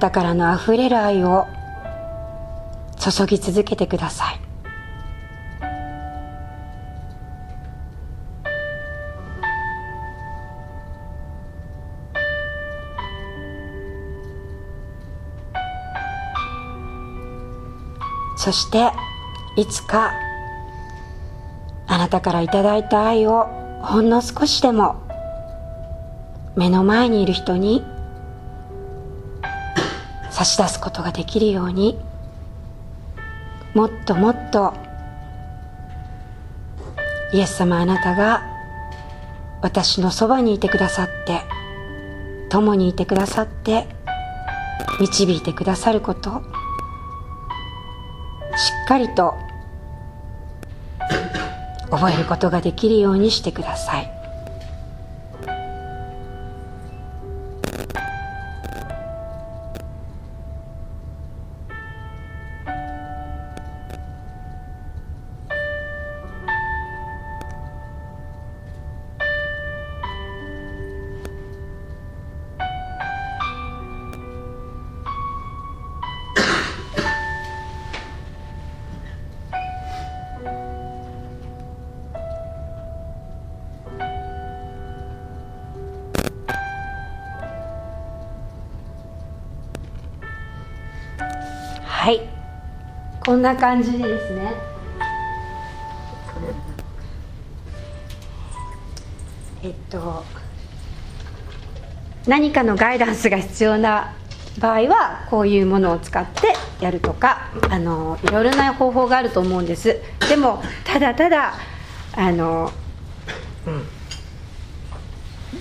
[0.00, 1.46] なたからのあふれる愛を
[2.98, 4.40] 注ぎ続けてください。
[18.38, 18.90] そして
[19.58, 20.14] いつか
[21.86, 23.48] あなたからいただいた愛を
[23.82, 24.96] ほんの少しでも
[26.56, 27.84] 目の前にいる人に
[30.40, 31.98] 差し出すことができるように。
[33.74, 34.72] もっともっと
[37.34, 38.42] イエス様あなたが
[39.60, 41.42] 私のそばにいてくださって
[42.48, 43.86] 共にいてくださって
[44.98, 46.30] 導いてくださること。
[48.56, 49.34] しっかりと
[51.90, 54.19] 覚えることができるようにしてください。
[93.30, 94.52] こんな感じでですね。
[99.62, 100.24] えっと
[102.26, 104.16] 何かのガイダンスが必要な
[104.58, 110.00] 場合はこういうものを使ってやるとかあのいろいろな方法があると思うんです。
[110.28, 111.54] でもただただ
[112.16, 112.72] あの、
[113.64, 113.84] うん、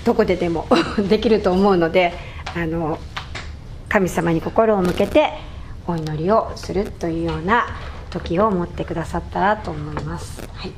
[0.04, 0.68] どこででも
[1.08, 2.16] できると思うので
[2.56, 2.98] あの
[3.90, 5.49] 神様に心を向けて
[5.90, 7.68] お祈りをするというような
[8.12, 10.42] 時を持ってくださったらと思います。
[10.54, 10.72] はい。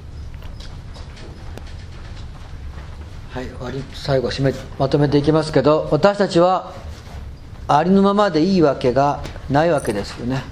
[3.33, 6.73] はい、終わり最後締めまとめていきますけど私たちは
[7.67, 10.43] ありのままでいいわけがないわけですよね。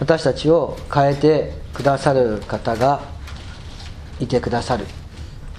[0.00, 3.02] 私たちを変えてくださる方が
[4.20, 4.86] いてくださる。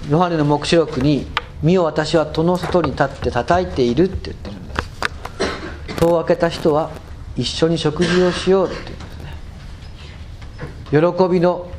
[0.10, 1.28] ヨハネの黙示録に
[1.64, 5.95] 「身を私は戸の外に立って叩いている」って言ってるんです。
[5.98, 6.90] 戸を開けた人は
[7.35, 9.18] 一緒に食事をしようって言うんです
[10.93, 11.69] ね喜びの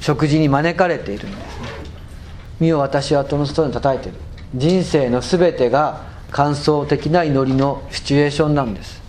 [0.00, 1.68] 食事に招かれているんですね
[2.60, 4.14] 身を私は戸の外に叩いてる
[4.54, 9.02] 人生の全てが感想的な祈りのシチュエーションなんです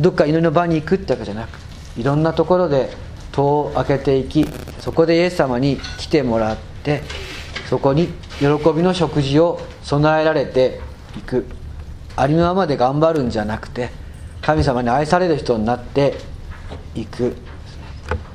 [0.00, 1.58] どっか祈りの場に行くってわけじゃなく
[1.96, 2.90] いろんなところで
[3.32, 4.46] 戸を開けていき
[4.78, 7.02] そこでイエス様に来てもらって
[7.68, 8.08] そこに
[8.38, 10.80] 喜びの食事を備えられて
[11.16, 11.46] いく
[12.16, 13.90] ありのままで頑張るんじゃなくて
[14.48, 16.14] 神様に愛される人になって
[16.94, 17.36] いく。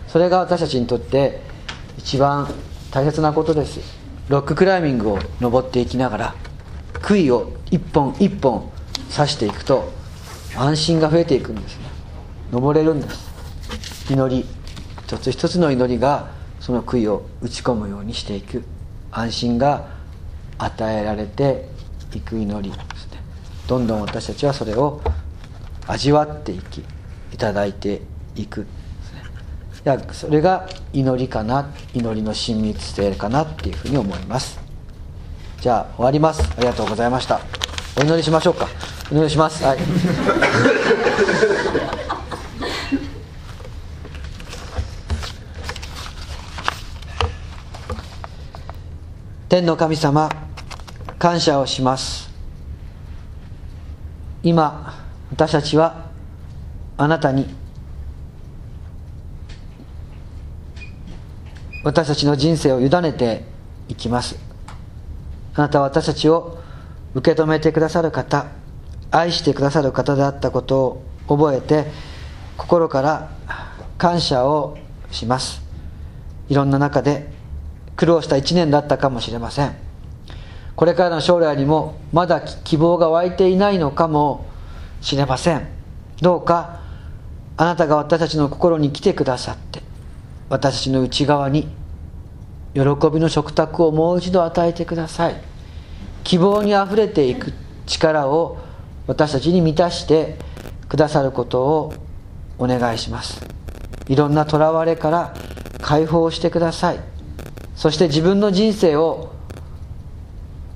[0.07, 1.41] それが私たちにとって
[1.98, 2.48] 一番
[2.91, 3.80] 大切なことです。
[4.30, 6.35] ロッククライミングを登っていきながら
[7.02, 8.69] 杭を一本一本
[9.11, 9.91] 刺していくと
[10.56, 11.85] 安心が増えていくんですね。
[12.52, 14.14] 登れるんです。
[14.14, 14.45] 祈り
[15.07, 16.27] 一つ一つの祈りが
[16.60, 18.64] その杭を打ち込むようにしていく。
[19.10, 19.88] 安心が
[20.60, 21.68] 与えられて
[22.14, 23.19] いく祈りですね。
[23.68, 25.02] どんどん私たちはそれを
[25.88, 26.84] 味わっていき
[27.34, 28.01] いただいて
[28.35, 28.68] いく
[29.85, 34.57] いやそれが祈りかな祈りの親密性かなっていうふうに思います。
[35.60, 36.41] じゃあ終わります。
[36.57, 37.41] ありがとうございました。
[37.97, 38.69] お祈りしましょうか。
[39.11, 39.61] お祈りします。
[39.61, 39.80] はい。
[49.49, 50.30] 天の神様
[51.19, 52.31] 感謝をします。
[54.43, 55.02] 今
[55.34, 56.11] 私たちは
[56.95, 57.47] あなたに
[61.84, 63.43] 私たちの人生を委ねて
[63.89, 64.38] いきます。
[65.55, 66.60] あなたは私たちを
[67.15, 68.45] 受け止めてくださる方
[69.10, 71.85] 愛してくださる方であったことを覚えて
[72.55, 73.31] 心から
[73.97, 74.77] 感謝を
[75.10, 75.64] します。
[76.47, 77.27] いろんな中で
[77.95, 79.76] 苦労した一年だったかもしれません。
[80.76, 84.52] これからの将来にもまだ希望が湧いていないのかも
[85.03, 85.67] しれません。
[86.21, 86.80] どうか
[87.57, 89.81] あなたが私たちの心に来てくださって
[90.49, 91.67] 私たちの内側に
[92.73, 92.81] 喜
[93.13, 95.35] びの食卓をもう一度与えてください。
[96.23, 97.53] 希望にあふれていく
[97.85, 98.57] 力を
[99.05, 100.38] 私たちに満たして
[100.88, 101.93] くださることを
[102.57, 103.45] お願いします。
[104.07, 105.35] いろんなとらわれから
[105.81, 106.99] 解放してください。
[107.75, 109.34] そして自分の人生を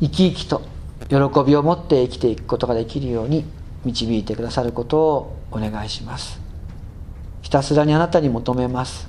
[0.01, 0.61] 生き生きと
[1.09, 3.45] 喜びを持って生きていくことができるように
[3.87, 6.39] 導いてくださることをお願いします。
[7.41, 9.07] ひたすらにあなたに求めます。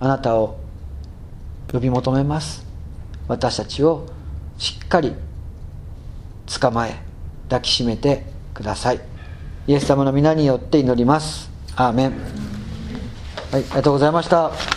[0.00, 0.58] あなたを
[1.70, 2.64] 呼び求めます。
[3.28, 4.06] 私たちを
[4.58, 5.14] しっかり
[6.60, 7.00] 捕まえ
[7.44, 8.24] 抱きしめて
[8.54, 9.00] ください。
[9.66, 11.50] イエス様の皆によって祈ります。
[11.76, 12.12] アーメン。
[13.52, 14.75] はいありがとうございました。